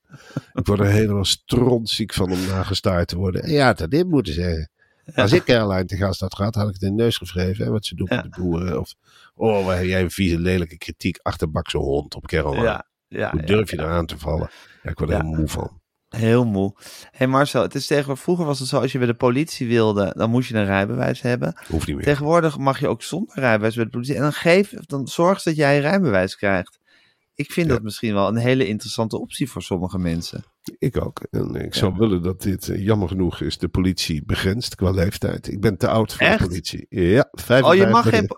Ik 0.53 0.67
word 0.67 0.81
er 0.81 0.87
helemaal 0.87 1.25
strontziek 1.25 2.13
van 2.15 2.33
om 2.33 2.47
nagestaard 2.47 3.09
te 3.09 3.17
worden. 3.17 3.43
En 3.43 3.51
ja, 3.51 3.73
dat 3.73 3.91
dit 3.91 4.09
moeten 4.09 4.33
zeggen. 4.35 4.69
Als 5.15 5.33
ik 5.33 5.45
Caroline 5.45 5.85
te 5.85 5.97
gast 5.97 6.21
had 6.21 6.35
gehad, 6.35 6.55
had 6.55 6.69
ik 6.69 6.73
het 6.75 6.83
in 6.83 6.97
de 6.97 7.03
neus 7.03 7.17
gevreven. 7.17 7.65
Hè, 7.65 7.71
wat 7.71 7.85
ze 7.85 7.95
doet 7.95 8.09
Ja. 8.09 8.17
met 8.23 8.33
de 8.35 8.41
boeren. 8.41 8.81
Of, 8.81 8.95
oh, 9.35 9.67
waar 9.67 9.77
heb 9.77 9.87
jij 9.87 10.03
een 10.03 10.11
vieze, 10.11 10.39
lelijke 10.39 10.79
kritiek. 10.79 11.19
Achterbakse 11.23 11.77
hond 11.79 12.15
op 12.15 12.27
Caroline. 12.27 12.85
ja, 13.09 13.31
Hoe 13.31 13.43
durf 13.43 13.71
je 13.71 13.79
eraan 13.79 14.07
te 14.07 14.19
vallen? 14.19 14.51
Ja, 14.83 14.91
ik 14.91 14.99
word 14.99 15.11
er 15.11 15.17
helemaal 15.17 15.39
moe 15.39 15.49
van. 15.49 15.81
Heel 16.15 16.45
moe. 16.45 16.73
Hé 16.77 17.09
hey 17.11 17.27
Marcel, 17.27 17.63
het 17.63 17.75
is 17.75 17.87
tegenwoordig, 17.87 18.23
vroeger 18.23 18.45
was 18.45 18.59
het 18.59 18.69
zo, 18.69 18.81
als 18.81 18.93
je 18.93 18.99
bij 18.99 19.07
de 19.07 19.15
politie 19.15 19.67
wilde, 19.69 20.13
dan 20.17 20.31
moest 20.31 20.49
je 20.49 20.55
een 20.55 20.65
rijbewijs 20.65 21.21
hebben. 21.21 21.55
Hoeft 21.69 21.87
niet 21.87 21.97
meer. 21.97 22.05
Tegenwoordig 22.05 22.59
mag 22.59 22.81
je 22.81 22.89
ook 22.89 23.03
zonder 23.03 23.39
rijbewijs 23.39 23.75
bij 23.75 23.85
de 23.85 23.91
politie. 23.91 24.15
En 24.15 24.21
dan 24.23 24.33
geef, 24.33 24.71
dan 24.87 25.09
zorg 25.09 25.43
dat 25.43 25.57
jij 25.57 25.75
een 25.77 25.83
rijbewijs 25.83 26.37
krijgt. 26.37 26.79
Ik 27.35 27.53
vind 27.53 27.67
Ja. 27.67 27.73
dat 27.73 27.83
misschien 27.83 28.15
wel 28.15 28.29
een 28.29 28.37
hele 28.37 28.67
interessante 28.67 29.21
optie 29.21 29.51
voor 29.51 29.63
sommige 29.63 29.99
mensen. 29.99 30.45
Ik 30.79 31.05
ook. 31.05 31.21
En 31.31 31.55
ik 31.55 31.75
zou 31.75 31.95
willen 31.97 32.23
dat 32.23 32.43
dit, 32.43 32.69
eh, 32.69 32.85
jammer 32.85 33.09
genoeg, 33.09 33.41
is 33.41 33.59
de 33.59 33.69
politie 33.69 34.23
begrenst 34.27 34.75
qua 34.75 34.91
leeftijd. 34.91 35.49
Ik 35.53 35.61
ben 35.61 35.77
te 35.77 35.89
oud 35.89 36.13
voor 36.15 36.27
Echt? 36.27 36.39
de 36.39 36.47
politie. 36.47 36.87
Ja, 36.89 37.29
Oh, 37.31 37.41
55 37.45 37.87
je 37.87 37.93
mag 37.93 38.09
geen... 38.09 38.29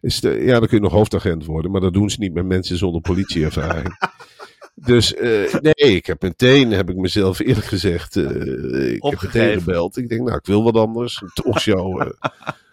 Is 0.00 0.20
de, 0.20 0.28
ja, 0.30 0.58
dan 0.58 0.68
kun 0.68 0.76
je 0.76 0.82
nog 0.82 0.92
hoofdagent 0.92 1.44
worden, 1.44 1.70
maar 1.70 1.80
dat 1.80 1.92
doen 1.92 2.10
ze 2.10 2.16
niet 2.20 2.34
met 2.34 2.46
mensen 2.46 2.76
zonder 2.76 3.00
politieervaring. 3.00 3.96
dus 4.80 5.14
eh, 5.14 5.54
nee, 5.60 5.96
ik 5.96 6.06
heb 6.06 6.22
meteen, 6.22 6.70
heb 6.70 6.90
ik 6.90 6.96
mezelf 6.96 7.38
eerlijk 7.38 7.66
gezegd, 7.66 8.16
eh, 8.16 8.92
ik 8.92 9.02
heb 9.02 9.22
meteen 9.22 9.58
gebeld. 9.58 9.96
Ik 9.96 10.08
denk, 10.08 10.20
nou, 10.22 10.36
ik 10.36 10.46
wil 10.46 10.62
wat 10.62 10.76
anders. 10.76 11.22
Talkshow. 11.34 12.00
eh, 12.00 12.08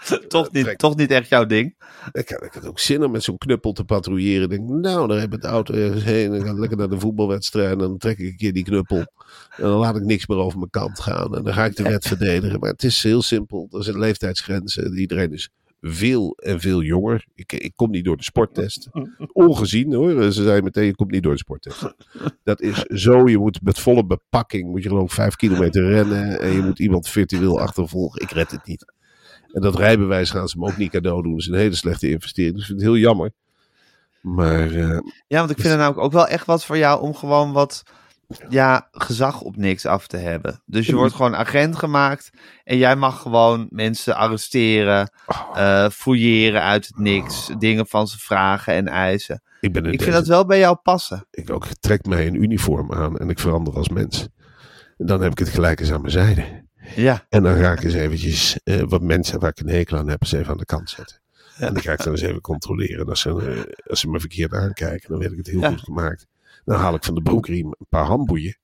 toch, 0.27 0.51
niet, 0.51 0.63
trek. 0.63 0.77
toch 0.77 0.95
niet 0.95 1.11
echt 1.11 1.29
jouw 1.29 1.45
ding. 1.45 1.75
ik, 2.11 2.29
had, 2.29 2.43
ik 2.43 2.53
had 2.53 2.65
ook 2.65 2.79
zin 2.79 3.03
om 3.03 3.11
met 3.11 3.23
zo'n 3.23 3.37
knuppel 3.37 3.71
te 3.71 3.83
patrouilleren. 3.83 4.43
Ik 4.43 4.49
denk, 4.49 4.69
nou, 4.69 5.07
daar 5.07 5.19
heb 5.19 5.33
ik 5.33 5.41
de 5.41 5.47
auto 5.47 5.73
ergens 5.73 6.03
heen. 6.03 6.33
En 6.33 6.39
ik 6.39 6.45
ga 6.45 6.53
lekker 6.53 6.77
naar 6.77 6.89
de 6.89 6.99
voetbalwedstrijd. 6.99 7.71
En 7.71 7.77
dan 7.77 7.97
trek 7.97 8.17
ik 8.17 8.27
een 8.27 8.37
keer 8.37 8.53
die 8.53 8.63
knuppel. 8.63 8.97
En 8.97 9.63
dan 9.63 9.79
laat 9.79 9.95
ik 9.95 10.03
niks 10.03 10.27
meer 10.27 10.37
over 10.37 10.57
mijn 10.57 10.69
kant 10.69 10.99
gaan. 10.99 11.35
En 11.35 11.43
dan 11.43 11.53
ga 11.53 11.65
ik 11.65 11.75
de 11.75 11.83
wet 11.93 12.07
verdedigen. 12.07 12.59
Maar 12.59 12.71
het 12.71 12.83
is 12.83 13.03
heel 13.03 13.21
simpel. 13.21 13.67
Er 13.71 13.83
zijn 13.83 13.99
leeftijdsgrenzen. 13.99 14.97
Iedereen 14.97 15.33
is 15.33 15.49
veel 15.87 16.37
en 16.37 16.59
veel 16.59 16.81
jonger. 16.81 17.25
Ik, 17.35 17.53
ik 17.53 17.71
kom 17.75 17.89
niet 17.89 18.05
door 18.05 18.17
de 18.17 18.23
sporttest. 18.23 18.89
Ongezien 19.33 19.93
hoor. 19.93 20.21
Ze 20.21 20.43
zeiden 20.43 20.63
meteen, 20.63 20.85
je 20.85 20.95
komt 20.95 21.11
niet 21.11 21.23
door 21.23 21.33
de 21.33 21.39
sporttest. 21.39 21.93
Dat 22.43 22.61
is 22.61 22.83
zo. 22.83 23.27
Je 23.27 23.37
moet 23.37 23.59
met 23.61 23.79
volle 23.79 24.05
bepakking, 24.05 24.69
moet 24.69 24.83
je 24.83 24.89
geloof 24.89 25.03
ik 25.03 25.11
vijf 25.11 25.35
kilometer 25.35 25.89
rennen. 25.89 26.39
En 26.39 26.51
je 26.51 26.61
moet 26.61 26.79
iemand 26.79 27.09
virtueel 27.09 27.59
achtervolgen. 27.59 28.21
Ik 28.21 28.31
red 28.31 28.51
het 28.51 28.65
niet. 28.65 28.93
En 29.51 29.61
dat 29.61 29.75
rijbewijs 29.75 30.29
gaan 30.29 30.47
ze 30.47 30.57
me 30.57 30.67
ook 30.67 30.77
niet 30.77 30.91
cadeau 30.91 31.21
doen. 31.21 31.31
Dat 31.31 31.41
is 31.41 31.47
een 31.47 31.53
hele 31.53 31.75
slechte 31.75 32.09
investering. 32.09 32.53
Dus 32.53 32.61
ik 32.61 32.67
vind 32.67 32.79
het 32.79 32.89
heel 32.89 32.99
jammer. 32.99 33.31
Maar 34.21 34.71
eh, 34.71 34.99
Ja, 35.27 35.37
want 35.39 35.49
ik 35.49 35.57
vind 35.59 35.69
het 35.69 35.77
namelijk 35.77 35.99
ook 36.05 36.11
wel 36.11 36.27
echt 36.27 36.45
wat 36.45 36.65
voor 36.65 36.77
jou 36.77 37.01
om 37.01 37.13
gewoon 37.15 37.51
wat 37.51 37.83
ja, 38.49 38.87
gezag 38.91 39.41
op 39.41 39.55
niks 39.57 39.85
af 39.85 40.07
te 40.07 40.17
hebben. 40.17 40.61
Dus 40.65 40.85
je 40.85 40.95
wordt 40.95 41.13
gewoon 41.19 41.35
agent 41.35 41.75
gemaakt 41.75 42.29
en 42.63 42.77
jij 42.77 42.95
mag 42.95 43.21
gewoon 43.21 43.67
mensen 43.69 44.15
arresteren, 44.15 45.09
eh 45.53 45.89
fouilleren 45.89 46.61
uit 46.61 46.87
het 46.87 46.97
niks, 46.99 47.49
dingen 47.57 47.87
van 47.87 48.07
ze 48.07 48.19
vragen 48.19 48.73
en 48.73 48.87
eisen. 48.87 49.41
ik 49.59 49.73
ben 49.73 49.85
Ik 49.85 49.91
deze- 49.91 50.03
vind 50.03 50.15
dat 50.15 50.27
wel 50.27 50.45
bij 50.45 50.59
jou 50.59 50.75
passen. 50.75 51.27
ik 51.31 51.49
ook 51.49 51.65
trek 51.79 52.05
mij 52.05 52.27
een 52.27 52.43
uniform 52.43 52.93
aan 52.93 53.17
en 53.17 53.29
ik 53.29 53.39
verander 53.39 53.73
als 53.73 53.89
mens. 53.89 54.27
En 54.97 55.05
dan 55.05 55.21
heb 55.21 55.31
ik 55.31 55.39
het 55.39 55.49
gelijk 55.49 55.79
eens 55.79 55.91
aan 55.91 56.01
mijn 56.01 56.11
zijde. 56.13 56.63
Ja, 56.95 57.25
En 57.29 57.43
dan 57.43 57.55
ga 57.55 57.71
ik 57.71 57.83
eens 57.83 57.93
eventjes 57.93 58.59
eh, 58.63 58.81
wat 58.87 59.01
mensen 59.01 59.39
waar 59.39 59.49
ik 59.49 59.59
een 59.59 59.69
hekel 59.69 59.97
aan 59.97 60.09
heb, 60.09 60.21
eens 60.21 60.31
even 60.31 60.51
aan 60.51 60.57
de 60.57 60.65
kant 60.65 60.89
zetten. 60.89 61.19
En 61.57 61.73
dan 61.73 61.81
ga 61.83 61.91
ik 61.91 62.03
dan 62.03 62.11
eens 62.13 62.21
even 62.21 62.41
controleren. 62.41 62.99
En 62.99 63.09
als 63.09 63.21
ze, 63.21 63.29
eh, 63.29 63.89
als 63.89 63.99
ze 63.99 64.09
me 64.09 64.19
verkeerd 64.19 64.53
aankijken, 64.53 65.09
dan 65.09 65.19
weet 65.19 65.31
ik 65.31 65.37
het 65.37 65.47
heel 65.47 65.59
Ja. 65.59 65.69
goed 65.69 65.79
gemaakt. 65.81 66.27
Dan 66.65 66.79
haal 66.79 66.95
ik 66.95 67.03
van 67.03 67.15
de 67.15 67.21
broekriem 67.21 67.65
een 67.67 67.85
paar 67.89 68.05
handboeien. 68.05 68.57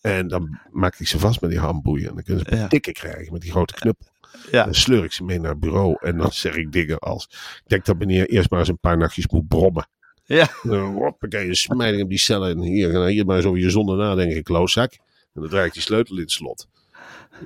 En 0.00 0.28
dan 0.28 0.58
maak 0.70 0.98
ik 0.98 1.06
ze 1.08 1.18
vast 1.18 1.40
met 1.40 1.50
die 1.50 1.58
handboeien. 1.58 2.08
En 2.08 2.14
dan 2.14 2.22
kunnen 2.24 2.44
ze 2.48 2.56
Ja. 2.56 2.68
tikken 2.68 2.92
krijgen 2.92 3.32
met 3.32 3.42
die 3.42 3.50
grote 3.50 3.74
knuppel. 3.74 4.06
ja. 4.50 4.64
Dan 4.64 4.74
sleur 4.74 5.04
ik 5.04 5.12
ze 5.12 5.24
mee 5.24 5.38
naar 5.40 5.50
het 5.50 5.60
bureau. 5.60 5.96
En 6.00 6.16
dan 6.16 6.32
zeg 6.32 6.54
ik 6.56 6.72
dingen 6.72 6.98
als... 6.98 7.24
Ik 7.62 7.62
denk 7.66 7.84
dat 7.84 7.98
meneer 7.98 8.28
eerst 8.28 8.50
maar 8.50 8.58
eens 8.58 8.68
een 8.68 8.78
paar 8.78 8.96
nachtjes 8.96 9.26
moet 9.28 9.48
brommen. 9.48 9.88
ja. 10.24 10.48
Dan 10.62 10.92
hoppakee, 10.94 11.48
een 11.48 11.56
smijding 11.56 12.02
op 12.02 12.08
die 12.08 12.18
cellen. 12.18 12.50
En 12.50 12.60
hier, 12.60 12.92
nou, 12.92 13.10
hier 13.10 13.26
maar 13.26 13.36
eens 13.36 13.44
over 13.46 13.60
je 13.60 13.70
zonder 13.70 13.96
nadenken, 13.96 14.42
klootzak. 14.42 14.92
En 14.92 15.40
dan 15.40 15.48
draai 15.48 15.66
ik 15.66 15.72
die 15.72 15.82
sleutel 15.82 16.14
in 16.16 16.22
het 16.22 16.30
slot. 16.30 16.68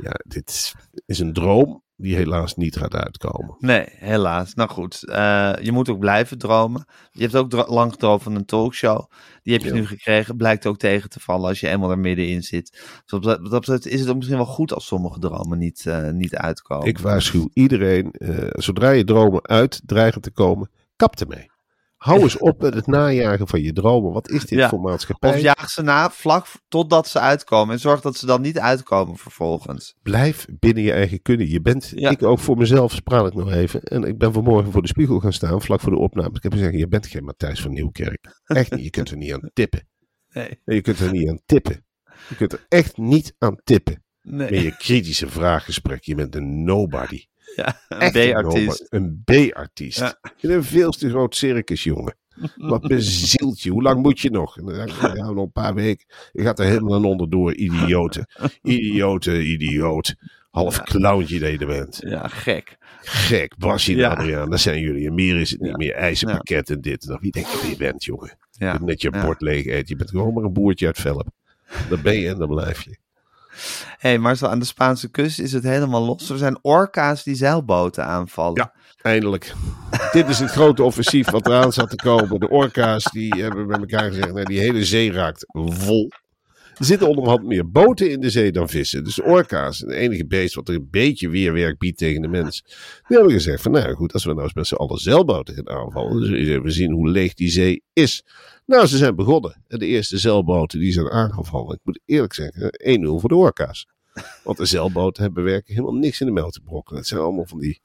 Ja, 0.02 0.12
dit 0.26 0.74
is 1.06 1.18
een 1.18 1.32
droom. 1.32 1.82
Die 2.00 2.16
helaas 2.16 2.54
niet 2.54 2.76
gaat 2.76 2.94
uitkomen. 2.94 3.56
Nee, 3.58 3.84
helaas. 3.90 4.54
Nou 4.54 4.70
goed, 4.70 5.08
eh, 5.08 5.52
je 5.60 5.72
moet 5.72 5.88
ook 5.88 5.98
blijven 5.98 6.38
dromen. 6.38 6.86
Je 7.10 7.22
hebt 7.22 7.36
ook 7.36 7.50
dro- 7.50 7.66
lang 7.74 7.92
gedroomd 7.92 8.22
van 8.22 8.34
een 8.34 8.44
talkshow. 8.44 9.10
Die 9.42 9.52
heb 9.52 9.62
je 9.62 9.68
Ja. 9.68 9.74
nu 9.74 9.86
gekregen. 9.86 10.36
Blijkt 10.36 10.66
ook 10.66 10.78
tegen 10.78 11.10
te 11.10 11.20
vallen 11.20 11.48
als 11.48 11.60
je 11.60 11.68
eenmaal 11.68 11.90
er 11.90 11.98
middenin 11.98 12.42
zit. 12.42 12.70
Dus 13.04 13.12
op 13.12 13.22
dat, 13.22 13.42
betreft 13.42 13.86
is 13.86 14.00
het 14.00 14.08
ook 14.08 14.16
misschien 14.16 14.36
wel 14.36 14.46
goed 14.46 14.72
als 14.74 14.86
sommige 14.86 15.18
dromen 15.18 15.58
niet, 15.58 15.86
eh, 15.86 16.10
niet 16.10 16.34
uitkomen. 16.36 16.86
Ik 16.86 16.98
waarschuw 16.98 17.48
iedereen, 17.52 18.10
eh, 18.10 18.46
zodra 18.50 18.90
je 18.90 19.04
dromen 19.04 19.46
uit 19.46 19.80
dreigen 19.86 20.20
te 20.20 20.30
komen, 20.30 20.70
kap 20.96 21.16
ermee. 21.20 21.50
Hou 21.98 22.20
eens 22.22 22.38
op 22.38 22.60
met 22.60 22.74
het 22.74 22.86
najagen 22.86 23.48
van 23.48 23.62
je 23.62 23.72
dromen. 23.72 24.12
Wat 24.12 24.30
is 24.30 24.40
dit 24.40 24.58
Ja. 24.58 24.68
voor 24.68 24.80
maatschappij? 24.80 25.30
Of 25.34 25.40
jaag 25.40 25.70
ze 25.70 25.82
na 25.82 26.10
vlak 26.10 26.46
totdat 26.68 27.08
ze 27.08 27.18
uitkomen. 27.20 27.74
En 27.74 27.80
zorg 27.80 28.00
dat 28.00 28.16
ze 28.16 28.26
dan 28.26 28.40
niet 28.40 28.58
uitkomen 28.58 29.16
vervolgens. 29.16 29.94
Blijf 30.02 30.46
binnen 30.58 30.82
je 30.82 30.92
eigen 30.92 31.22
kunnen. 31.22 31.48
Je 31.50 31.60
bent, 31.60 31.92
Ja. 31.94 32.10
ik 32.10 32.22
ook 32.22 32.38
voor 32.38 32.56
mezelf, 32.56 32.92
spraak 32.92 33.26
ik 33.26 33.34
nog 33.34 33.52
even. 33.52 33.82
En 33.82 34.02
ik 34.04 34.18
ben 34.18 34.32
vanmorgen 34.32 34.72
voor 34.72 34.82
de 34.82 34.88
spiegel 34.88 35.18
gaan 35.20 35.32
staan, 35.32 35.62
vlak 35.62 35.80
voor 35.80 35.92
de 35.92 35.98
opname. 35.98 36.36
Ik 36.36 36.42
heb 36.42 36.52
gezegd, 36.52 36.74
je 36.78 36.88
bent 36.88 37.06
geen 37.06 37.24
Matthijs 37.24 37.60
van 37.60 37.72
Nieuwkerk. 37.72 38.40
Echt 38.44 38.70
niet, 38.70 38.84
je 38.84 38.90
kunt 38.90 39.10
er 39.10 39.16
niet 39.16 39.32
aan 39.32 39.50
tippen. 39.52 39.86
Nee. 40.32 40.60
Nee, 40.64 40.76
je 40.76 40.82
kunt 40.82 40.98
er 40.98 41.12
niet 41.12 41.28
aan 41.28 41.40
tippen. 41.46 41.84
Je 42.28 42.34
kunt 42.36 42.52
er 42.52 42.66
echt 42.68 42.96
niet 42.96 43.34
aan 43.38 43.60
tippen. 43.64 44.04
nee. 44.22 44.50
Met 44.50 44.60
je 44.62 44.76
kritische 44.76 45.28
vraaggesprek. 45.28 46.04
Je 46.04 46.14
bent 46.14 46.34
een 46.34 46.64
nobody. 46.64 47.24
Ja, 47.56 47.80
een 47.88 48.32
B-artiest. 48.32 48.86
Een 48.88 49.22
B-artiest. 49.24 49.98
Ja. 49.98 50.18
Je 50.36 50.48
bent 50.48 50.60
een 50.60 50.68
veel 50.68 50.90
te 50.90 51.08
groot 51.08 51.36
circus, 51.36 51.82
jongen. 51.84 52.16
Wat 52.56 52.80
bezielt 52.80 53.60
je? 53.60 53.70
Hoe 53.70 53.82
lang 53.82 54.02
moet 54.02 54.20
je 54.20 54.30
nog? 54.30 54.54
Denk 54.54 54.90
Ja, 54.90 55.30
nog 55.30 55.44
een 55.44 55.52
paar 55.52 55.74
weken. 55.74 56.06
Je 56.32 56.42
gaat 56.42 56.58
er 56.58 56.64
helemaal 56.66 56.94
aan 56.94 57.04
onderdoor, 57.04 57.54
idioten. 57.54 58.26
Idioten, 58.62 59.50
idioot. 59.50 60.14
Half 60.50 60.82
clowntje 60.82 61.38
dat 61.38 61.50
je 61.50 61.58
er 61.58 61.66
bent. 61.66 61.98
Ja, 62.00 62.28
gek. 62.28 62.76
Gek, 63.00 63.56
Basje 63.58 63.92
en 63.92 63.98
Ja. 63.98 64.08
Adriaan, 64.10 64.50
dat 64.50 64.60
zijn 64.60 64.80
jullie. 64.80 65.06
En 65.06 65.14
meer 65.14 65.40
is 65.40 65.50
het 65.50 65.60
niet 65.60 65.76
meer. 65.76 65.94
IJzerpakket 65.94 66.70
en 66.70 66.80
dit. 66.80 67.02
en 67.02 67.08
dat. 67.08 67.20
Wie 67.20 67.30
denk 67.30 67.46
je 67.46 67.58
wie 67.60 67.70
je 67.70 67.76
bent, 67.76 68.04
jongen? 68.04 68.36
Je 68.50 68.78
net 68.80 69.02
je 69.02 69.10
bord 69.10 69.40
leeg 69.40 69.66
eten. 69.66 69.84
Je 69.88 69.96
bent 69.96 70.10
gewoon 70.10 70.34
maar 70.34 70.44
een 70.44 70.52
boertje 70.52 70.86
uit 70.86 70.98
Velp. 70.98 71.28
Dan 71.88 72.02
ben 72.02 72.18
je 72.20 72.28
en 72.28 72.38
dan 72.38 72.48
blijf 72.48 72.82
je. 72.82 72.96
Hey, 73.98 74.18
maar 74.18 74.38
aan 74.40 74.58
de 74.58 74.64
Spaanse 74.64 75.10
kust 75.10 75.38
is 75.38 75.52
het 75.52 75.62
helemaal 75.62 76.04
los. 76.04 76.30
Er 76.30 76.38
zijn 76.38 76.58
orka's 76.62 77.22
die 77.22 77.34
zeilboten 77.34 78.04
aanvallen. 78.06 78.54
Ja. 78.54 78.72
Eindelijk. 79.02 79.54
Dit 80.12 80.28
is 80.28 80.38
het 80.38 80.50
grote 80.50 80.82
offensief 80.82 81.30
wat 81.30 81.46
eraan 81.46 81.72
zat 81.72 81.90
te 81.90 81.96
komen. 81.96 82.40
De 82.40 82.48
orka's 82.48 83.04
die 83.04 83.42
hebben 83.42 83.66
bij 83.66 83.78
elkaar 83.78 84.08
gezegd, 84.08 84.32
nou, 84.32 84.44
die 84.44 84.58
hele 84.58 84.84
zee 84.84 85.12
raakt 85.12 85.44
vol. 85.52 86.10
Er 86.78 86.84
zitten 86.84 87.08
onderhand 87.08 87.44
meer 87.44 87.70
boten 87.70 88.10
in 88.10 88.20
de 88.20 88.30
zee 88.30 88.52
dan 88.52 88.68
vissen. 88.68 89.04
Dus 89.04 89.20
orka's, 89.20 89.78
het 89.78 89.90
enige 89.90 90.26
beest 90.26 90.54
wat 90.54 90.68
er 90.68 90.74
een 90.74 90.88
beetje 90.90 91.28
weerwerk 91.28 91.78
biedt 91.78 91.98
tegen 91.98 92.22
de 92.22 92.28
mens. 92.28 92.62
Die 93.06 93.16
hebben 93.16 93.32
gezegd 93.32 93.62
van, 93.62 93.72
nou 93.72 93.94
goed, 93.94 94.12
als 94.12 94.24
we 94.24 94.30
nou 94.30 94.42
eens 94.42 94.54
met 94.54 94.66
z'n 94.66 94.74
allen 94.74 94.98
zeilboten 94.98 95.54
gaan 95.54 95.68
aanvallen. 95.68 96.20
Dus 96.20 96.60
we 96.62 96.70
zien 96.70 96.92
hoe 96.92 97.08
leeg 97.08 97.34
die 97.34 97.50
zee 97.50 97.82
is. 97.92 98.24
Nou, 98.66 98.86
ze 98.86 98.96
zijn 98.96 99.16
begonnen. 99.16 99.62
En 99.68 99.78
de 99.78 99.86
eerste 99.86 100.18
zeilboten 100.18 100.78
die 100.78 100.92
zijn 100.92 101.10
aangevallen. 101.10 101.74
Ik 101.74 101.80
moet 101.82 102.00
eerlijk 102.04 102.34
zeggen, 102.34 102.70
1-0 103.06 103.20
voor 103.20 103.28
de 103.28 103.34
orka's. 103.34 103.86
Want 104.44 104.58
de 104.58 104.64
zeilboten 104.64 105.22
hebben 105.22 105.44
werkelijk 105.44 105.78
helemaal 105.78 106.00
niks 106.00 106.20
in 106.20 106.26
de 106.26 106.32
melk 106.32 106.52
te 106.52 106.60
brokkelen. 106.60 106.98
Het 106.98 107.08
zijn 107.08 107.20
allemaal 107.20 107.46
van 107.46 107.58
die 107.58 107.80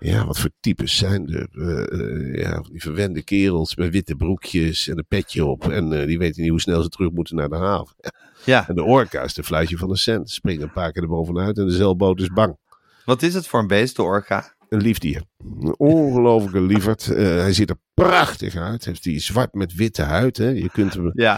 ja, 0.00 0.26
wat 0.26 0.38
voor 0.38 0.50
types 0.60 0.96
zijn 0.96 1.28
er? 1.32 1.48
Eh, 1.52 2.00
eh, 2.00 2.34
ja, 2.42 2.62
die 2.70 2.80
verwende 2.80 3.22
kerels 3.22 3.76
met 3.76 3.90
witte 3.90 4.16
broekjes 4.16 4.88
en 4.88 4.98
een 4.98 5.06
petje 5.08 5.44
op. 5.44 5.68
En 5.68 5.92
eh, 5.92 6.06
die 6.06 6.18
weten 6.18 6.42
niet 6.42 6.50
hoe 6.50 6.60
snel 6.60 6.82
ze 6.82 6.88
terug 6.88 7.10
moeten 7.10 7.36
naar 7.36 7.48
de 7.48 7.56
haven. 7.56 7.94
Ja. 8.44 8.68
En 8.68 8.74
de 8.74 8.82
orka 8.82 9.22
is 9.22 9.34
de 9.34 9.42
fluitje 9.44 9.76
van 9.76 9.90
een 9.90 9.96
cent. 9.96 10.30
Springen 10.30 10.62
een 10.62 10.72
paar 10.72 10.92
keer 10.92 11.02
erbovenuit 11.02 11.58
en 11.58 11.66
de 11.66 11.72
zeilboot 11.72 12.20
is 12.20 12.28
bang. 12.28 12.56
Wat 13.04 13.22
is 13.22 13.34
het 13.34 13.46
voor 13.46 13.60
een 13.60 13.66
beest, 13.66 13.96
de 13.96 14.02
orka? 14.02 14.54
Een 14.68 14.80
liefdier. 14.80 15.22
Een 15.38 15.74
ongelofelijke 15.78 16.60
lieverd. 16.60 17.04
Hij 17.06 17.52
ziet 17.52 17.70
er 17.70 17.76
prachtig 17.94 18.56
uit. 18.56 18.84
Heeft 18.84 19.02
die 19.02 19.18
zwart 19.18 19.54
met 19.54 19.74
witte 19.74 20.02
huid. 20.02 20.36
Hè. 20.36 20.48
Je 20.48 20.70
kunt 20.70 20.94
hem, 20.94 21.10
Ja. 21.14 21.36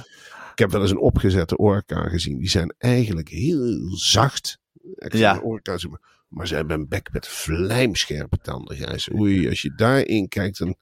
ik 0.53 0.59
heb 0.59 0.71
wel 0.71 0.81
eens 0.81 0.91
een 0.91 0.99
opgezette 0.99 1.57
orka 1.57 2.09
gezien. 2.09 2.39
Die 2.39 2.49
zijn 2.49 2.75
eigenlijk 2.79 3.29
heel 3.29 3.91
zacht. 3.97 4.59
Ik 4.95 5.15
ja. 5.15 5.39
orka's, 5.39 5.87
maar- 6.33 6.47
ze 6.47 6.55
hebben 6.55 6.79
een 6.81 6.89
bek 6.89 7.09
met 7.13 7.29
vlijmscherpe 7.29 8.37
tanden. 8.39 8.77
Gijs. 8.77 9.13
Oei, 9.15 9.49
als 9.49 9.63
je 9.63 9.75
daarin 9.77 10.29
kijkt, 10.29 10.59
dan, 10.59 10.77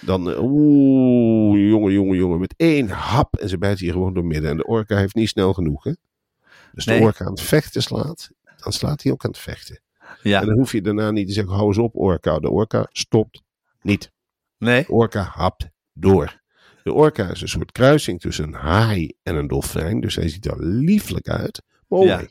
dan 0.00 0.30
eh, 0.30 0.42
oeh, 0.42 1.68
jongen, 1.68 1.92
jongen, 1.92 2.16
jongen, 2.16 2.40
met 2.40 2.54
één 2.56 2.88
hap 2.88 3.36
en 3.36 3.48
ze 3.48 3.58
bijt 3.58 3.78
hier 3.78 3.92
gewoon 3.92 4.14
door 4.14 4.24
midden. 4.24 4.50
En 4.50 4.56
de 4.56 4.66
orka 4.66 4.96
heeft 4.96 5.14
niet 5.14 5.28
snel 5.28 5.52
genoeg, 5.52 5.84
hè? 5.84 5.92
Dus 6.72 6.84
Nee. 6.84 6.98
de 6.98 7.04
orka 7.04 7.24
aan 7.24 7.30
het 7.30 7.40
vechten 7.40 7.82
slaat, 7.82 8.30
dan 8.56 8.72
slaat 8.72 9.02
hij 9.02 9.12
ook 9.12 9.24
aan 9.24 9.30
het 9.30 9.40
vechten. 9.40 9.80
Ja. 10.22 10.40
En 10.40 10.46
dan 10.46 10.56
hoef 10.56 10.72
je 10.72 10.80
daarna 10.82 11.10
niet 11.10 11.26
te 11.26 11.32
zeggen, 11.32 11.52
hou 11.54 11.66
eens 11.66 11.78
op, 11.78 11.96
orka. 11.96 12.38
De 12.38 12.50
orka 12.50 12.86
stopt 12.92 13.42
niet. 13.82 14.12
Nee? 14.58 14.82
De 14.86 14.92
orka 14.92 15.22
hapt 15.22 15.68
door. 15.92 16.40
De 16.82 16.92
orka 16.92 17.28
is 17.30 17.40
een 17.40 17.48
soort 17.48 17.72
kruising 17.72 18.20
tussen 18.20 18.44
een 18.44 18.54
haai 18.54 19.12
en 19.22 19.34
een 19.36 19.48
dolfijn. 19.48 20.00
Dus 20.00 20.14
hij 20.16 20.28
ziet 20.28 20.46
er 20.46 20.64
lieflijk 20.66 21.28
uit. 21.28 21.62
Maar 21.88 21.98
oh 21.98 22.06
Ja. 22.06 22.22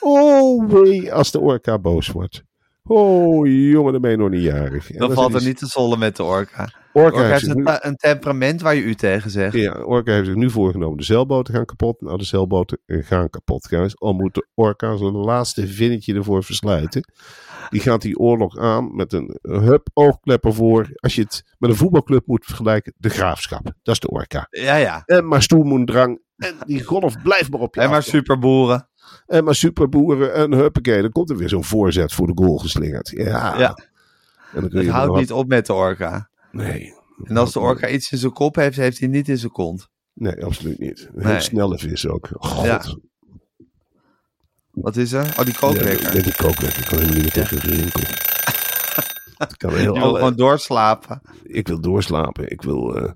Oh 0.00 0.70
wee, 0.70 1.12
als 1.12 1.30
de 1.30 1.40
orka 1.40 1.78
boos 1.78 2.08
wordt. 2.08 2.42
Oh 2.82 3.46
jongen, 3.46 3.92
dan 3.92 4.00
ben 4.00 4.10
je 4.10 4.16
nog 4.16 4.30
niet 4.30 4.42
jarig. 4.42 4.90
En 4.92 4.98
Dan 4.98 5.12
valt 5.12 5.34
er 5.34 5.42
niet 5.44 5.58
te 5.58 5.66
zollen 5.66 5.98
met 5.98 6.16
de 6.16 6.22
orka. 6.22 6.70
Orka, 6.92 7.16
Orka 7.18 7.28
heeft 7.28 7.46
een, 7.48 7.56
nu, 7.56 7.64
ta- 7.64 7.84
een 7.84 7.96
temperament 7.96 8.60
waar 8.60 8.74
je 8.74 8.82
u 8.82 8.94
tegen 8.94 9.30
zegt. 9.30 9.54
ja, 9.54 9.72
orka 9.82 10.12
heeft 10.12 10.26
zich 10.26 10.34
nu 10.34 10.50
voorgenomen. 10.50 10.96
De 10.96 11.04
zeilboten 11.04 11.54
gaan 11.54 11.64
kapot. 11.64 12.00
Nou, 12.00 12.18
de 12.18 12.24
zeilboten 12.24 12.78
gaan 12.86 13.30
kapot. 13.30 13.66
Guys. 13.68 13.98
Al 14.00 14.12
moet 14.12 14.34
de 14.34 14.46
orka 14.54 14.96
zijn 14.96 15.12
laatste 15.12 15.66
vinnetje 15.66 16.14
ervoor 16.14 16.44
versluiten. 16.44 17.04
Die 17.70 17.80
gaat 17.80 18.02
die 18.02 18.18
oorlog 18.18 18.58
aan 18.58 18.94
met 18.96 19.12
een 19.12 19.38
hup 19.42 19.88
oogklepper 19.92 20.54
voor. 20.54 20.88
Als 20.94 21.14
je 21.14 21.22
het 21.22 21.44
met 21.58 21.70
een 21.70 21.76
voetbalclub 21.76 22.26
moet 22.26 22.44
vergelijken, 22.44 22.94
de 22.96 23.08
graafschap. 23.10 23.64
Dat 23.82 23.94
is 23.94 24.00
de 24.00 24.10
orka. 24.10 24.46
Ja, 24.50 24.76
ja. 24.76 25.02
En 25.06 25.28
maar 25.28 25.42
stoelmoendrang. 25.42 26.22
En 26.36 26.54
die 26.66 26.84
golf 26.84 27.22
blijft 27.22 27.50
maar 27.50 27.60
op 27.60 27.74
je 27.74 27.80
En 27.80 27.90
maar 27.90 28.02
superboeren. 28.02 28.88
En 29.26 29.44
maar 29.44 29.54
superboeren 29.54 30.34
en 30.34 30.52
huppakee. 30.52 31.00
Dan 31.02 31.12
komt 31.12 31.30
er 31.30 31.36
weer 31.36 31.48
zo'n 31.48 31.64
voorzet 31.64 32.12
voor 32.12 32.26
de 32.26 32.32
goal 32.34 32.58
geslingerd. 32.58 33.08
Ja. 33.08 33.58
Ja. 33.58 33.74
En 34.52 34.60
dan 34.60 34.68
kun 34.68 34.76
Het 34.78 34.86
je 34.86 34.92
houdt 34.92 35.16
niet 35.18 35.32
op 35.32 35.48
met 35.48 35.66
de 35.66 35.72
orka. 35.72 36.28
Nee. 36.52 36.94
En 37.24 37.36
als 37.36 37.52
de 37.52 37.60
orka 37.60 37.88
iets 37.88 38.12
in 38.12 38.18
zijn 38.18 38.32
kop 38.32 38.54
heeft, 38.54 38.76
heeft 38.76 38.98
hij 38.98 39.08
niet 39.08 39.28
in 39.28 39.38
zijn 39.38 39.52
kont. 39.52 39.88
Nee, 40.14 40.44
absoluut 40.44 40.78
niet. 40.78 41.08
Een 41.14 41.22
Nee. 41.22 41.32
heel 41.32 41.40
snelle 41.40 41.78
vis 41.78 42.06
ook. 42.08 42.28
God. 42.32 42.64
Ja. 42.64 42.82
Wat 44.70 44.96
is 44.96 45.12
er? 45.12 45.24
Oh, 45.38 45.44
die 45.44 45.52
Ja, 45.52 45.58
kookwekker. 45.58 46.14
met 46.14 46.24
die 46.24 46.34
kookwekker. 46.36 46.78
Ik 46.80 46.86
kan 46.88 46.98
helemaal 46.98 47.22
niet 47.22 47.34
meer 47.34 47.44
tegen 47.46 47.60
de 47.68 47.74
rinkel. 47.74 48.00
Ik, 49.48 49.54
kan 49.56 49.70
heel 49.70 49.78
Die 49.92 50.00
wil 50.00 50.02
alle- 50.02 50.18
gewoon 50.18 50.36
doorslapen. 50.36 51.22
ik 51.42 51.68
wil 51.68 51.80
doorslapen. 51.80 52.50
Ik 52.50 52.62
wil... 52.62 52.96
eh, 52.96 53.12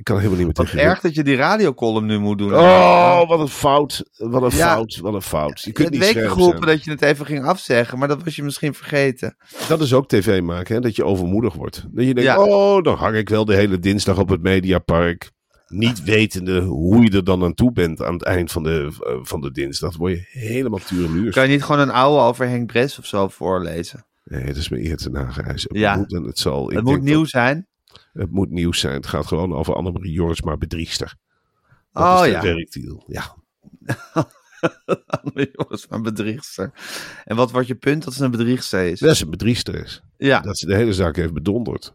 ik 0.00 0.06
kan 0.06 0.16
helemaal 0.16 0.36
niet 0.38 0.46
meer 0.46 0.66
tegen 0.66 0.78
erg 0.78 1.00
dat 1.00 1.14
je 1.14 1.22
die 1.24 1.36
radiocolumn 1.36 2.06
nu 2.06 2.18
moet 2.18 2.38
doen. 2.38 2.54
Oh, 2.54 3.28
wat 3.28 3.40
een 3.40 3.48
fout. 3.48 4.04
Wat 4.16 4.42
een 4.42 4.56
Ja. 4.58 4.72
fout. 4.72 4.96
Wat 5.02 5.14
een 5.14 5.22
fout. 5.22 5.60
Je 5.60 5.72
kunt 5.72 5.94
hebt 5.94 6.14
niet 6.14 6.24
geroepen 6.24 6.66
dat 6.66 6.84
je 6.84 6.90
het 6.90 7.02
even 7.02 7.26
ging 7.26 7.44
afzeggen, 7.44 7.98
maar 7.98 8.08
dat 8.08 8.22
was 8.24 8.36
je 8.36 8.42
misschien 8.42 8.74
vergeten. 8.74 9.36
Dat 9.68 9.80
is 9.80 9.92
ook 9.94 10.08
tv 10.08 10.40
maken, 10.42 10.74
hè? 10.74 10.80
dat 10.80 10.96
je 10.96 11.04
overmoedig 11.04 11.54
wordt. 11.54 11.86
Dat 11.90 12.06
je 12.06 12.14
denkt, 12.14 12.30
Ja. 12.30 12.42
oh, 12.44 12.82
dan 12.82 12.96
hang 12.96 13.16
ik 13.16 13.28
wel 13.28 13.44
de 13.44 13.54
hele 13.54 13.78
dinsdag 13.78 14.18
op 14.18 14.28
het 14.28 14.42
Mediapark. 14.42 15.30
Niet 15.66 16.04
wetende 16.04 16.60
hoe 16.60 17.02
je 17.02 17.10
er 17.10 17.24
dan 17.24 17.44
aan 17.44 17.54
toe 17.54 17.72
bent 17.72 18.02
aan 18.02 18.12
het 18.12 18.22
eind 18.24 18.52
van 18.52 18.62
de, 18.62 18.92
eh, 19.00 19.12
van 19.22 19.40
de 19.40 19.50
dinsdag. 19.52 19.96
Word 19.96 20.12
je 20.12 20.24
helemaal 20.40 20.78
tureluurs. 20.86 21.34
Kan 21.34 21.42
je 21.44 21.48
niet 21.52 21.64
gewoon 21.64 21.80
een 21.80 21.90
oude 21.90 22.22
over 22.22 22.48
Henk 22.48 22.66
Bres 22.66 22.98
of 22.98 23.06
zo 23.06 23.28
voorlezen? 23.28 24.04
Nee, 24.24 24.42
het 24.44 24.56
is 24.56 24.68
me 24.68 24.84
eer 24.84 24.96
te 24.96 25.10
nagereis. 25.10 25.62
Het 25.62 25.76
Ja. 25.76 25.96
moet 25.96 26.14
en 26.14 26.22
het 26.24 26.38
zal. 26.38 26.70
Ik 26.70 26.76
het 26.76 26.84
moet 26.84 27.02
nieuw 27.02 27.18
dat- 27.20 27.28
zijn. 27.28 27.66
Het 28.12 28.30
moet 28.30 28.50
nieuws 28.50 28.80
zijn. 28.80 28.94
Het 28.94 29.06
gaat 29.06 29.26
gewoon 29.26 29.52
over 29.52 29.74
Annemarie 29.74 30.12
Joris, 30.12 30.42
maar 30.42 30.58
bedriegster. 30.58 31.14
Dat 31.92 32.02
Oh 32.02 32.14
is 32.14 32.20
de 32.24 32.30
ja. 32.30 32.42
werktitel. 32.42 33.04
Ja. 33.06 33.36
Jongens, 35.52 35.86
maar 35.88 36.00
bedriegster. 36.00 36.72
En 37.24 37.36
wat 37.36 37.50
wordt 37.50 37.66
je 37.66 37.74
punt 37.74 38.04
dat 38.04 38.14
ze 38.14 38.24
een 38.24 38.30
bedriegster 38.30 38.86
is? 38.86 39.00
Dat 39.00 39.16
ze 39.16 39.24
een 39.24 39.30
bedriegster 39.30 39.74
is. 39.74 40.02
Ja, 40.16 40.40
Dat 40.40 40.58
ze 40.58 40.66
de 40.66 40.76
hele 40.76 40.92
zaak 40.92 41.16
heeft 41.16 41.32
bedonderd. 41.32 41.94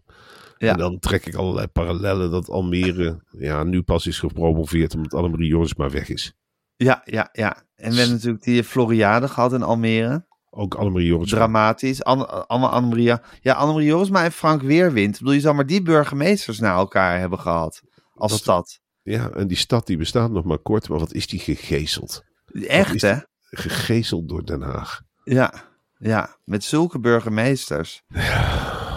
Ja. 0.57 0.71
En 0.71 0.77
dan 0.77 0.99
trek 0.99 1.25
ik 1.25 1.35
allerlei 1.35 1.67
parallellen 1.67 2.31
dat 2.31 2.49
Almere 2.49 3.23
ja, 3.29 3.63
nu 3.63 3.81
pas 3.81 4.07
is 4.07 4.19
gepromoveerd 4.19 4.95
omdat 4.95 5.13
Annemarie 5.13 5.47
Joris 5.47 5.75
maar 5.75 5.91
weg 5.91 6.09
is. 6.09 6.33
ja, 6.75 7.01
ja, 7.05 7.29
ja. 7.31 7.63
En 7.75 7.89
we 7.91 7.95
hebben 7.97 8.15
natuurlijk 8.15 8.43
die 8.43 8.63
Floriade 8.63 9.27
gehad 9.27 9.53
in 9.53 9.63
Almere. 9.63 10.25
Ook 10.57 10.75
Annemarie 10.75 11.07
Joris. 11.07 11.29
Dramatisch. 11.29 12.03
Anne, 12.03 12.25
Anne, 12.27 12.67
Annemarie, 12.67 13.17
ja, 13.41 13.53
Annemarie 13.53 13.87
Jorisma 13.87 14.23
en 14.23 14.31
Frank 14.31 14.61
Weerwind. 14.61 15.13
Ik 15.13 15.19
bedoel, 15.19 15.33
je 15.33 15.39
zou 15.39 15.55
maar 15.55 15.65
die 15.65 15.81
burgemeesters 15.81 16.59
naar 16.59 16.75
elkaar 16.75 17.19
hebben 17.19 17.39
gehad. 17.39 17.81
Als 18.13 18.35
stad. 18.35 18.79
Ja, 19.01 19.29
en 19.29 19.47
die 19.47 19.57
stad 19.57 19.87
die 19.87 19.97
bestaat 19.97 20.31
nog 20.31 20.43
maar 20.43 20.57
kort, 20.57 20.89
maar 20.89 20.99
wat 20.99 21.13
is 21.13 21.27
die 21.27 21.39
gegezeld? 21.39 22.23
Echt, 22.67 23.01
hè? 23.01 23.15
Gegezeld 23.41 24.29
door 24.29 24.45
Den 24.45 24.61
Haag. 24.61 25.01
Ja, 25.23 25.53
ja. 25.97 26.37
Met 26.43 26.63
zulke 26.63 26.99
burgemeesters. 26.99 28.03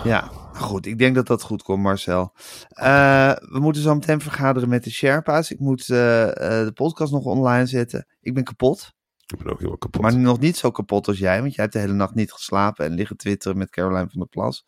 Ja. 0.05 0.31
Goed, 0.53 0.87
ik 0.87 0.99
denk 0.99 1.15
dat 1.15 1.27
dat 1.27 1.43
goed 1.43 1.63
komt, 1.63 1.83
Marcel. 1.83 2.35
Eh, 2.69 3.33
we 3.33 3.59
moeten 3.61 3.83
zo 3.83 3.95
meteen 3.95 4.21
vergaderen 4.21 4.69
met 4.69 4.85
de 4.85 4.91
Sherpa's. 4.91 5.51
Ik 5.51 5.59
moet 5.59 5.89
eh, 5.89 6.29
eh, 6.29 6.67
de 6.67 6.73
podcast 6.75 7.13
nog 7.13 7.25
online 7.25 7.67
zetten. 7.67 8.07
Ik 8.21 8.35
ben 8.35 8.45
kapot. 8.45 8.93
Ik 9.33 9.39
ben 9.39 9.53
ook 9.53 9.59
helemaal 9.59 9.79
kapot. 9.79 10.03
Maar 10.03 10.17
nog 10.19 10.39
niet 10.39 10.57
zo 10.57 10.71
kapot 10.71 11.09
als 11.09 11.19
jij, 11.19 11.41
want 11.41 11.55
jij 11.55 11.65
hebt 11.65 11.77
de 11.77 11.83
hele 11.83 11.93
nacht 11.93 12.15
niet 12.15 12.33
geslapen 12.33 12.85
en 12.85 12.93
liggen 12.93 13.17
twitteren 13.17 13.59
met 13.59 13.71
Caroline 13.71 14.09
van 14.11 14.21
der 14.21 14.29
Plas. 14.29 14.65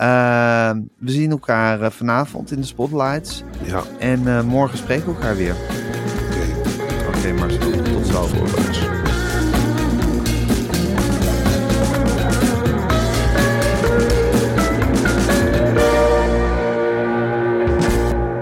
Uh, 0.00 0.70
we 0.98 1.10
zien 1.10 1.30
elkaar 1.30 1.80
uh, 1.80 1.90
vanavond 1.90 2.50
in 2.50 2.60
de 2.60 2.66
spotlights. 2.66 3.42
Ja, 3.62 3.82
En 3.98 4.20
uh, 4.20 4.42
morgen 4.42 4.78
spreken 4.78 5.06
we 5.06 5.12
elkaar 5.12 5.36
weer. 5.36 5.54
oké. 7.08 7.18
Okay, 7.18 7.32
Marcel, 7.32 7.82
tot 7.82 8.06
zo. 8.06 8.26
Voorwaarts. 8.26 8.99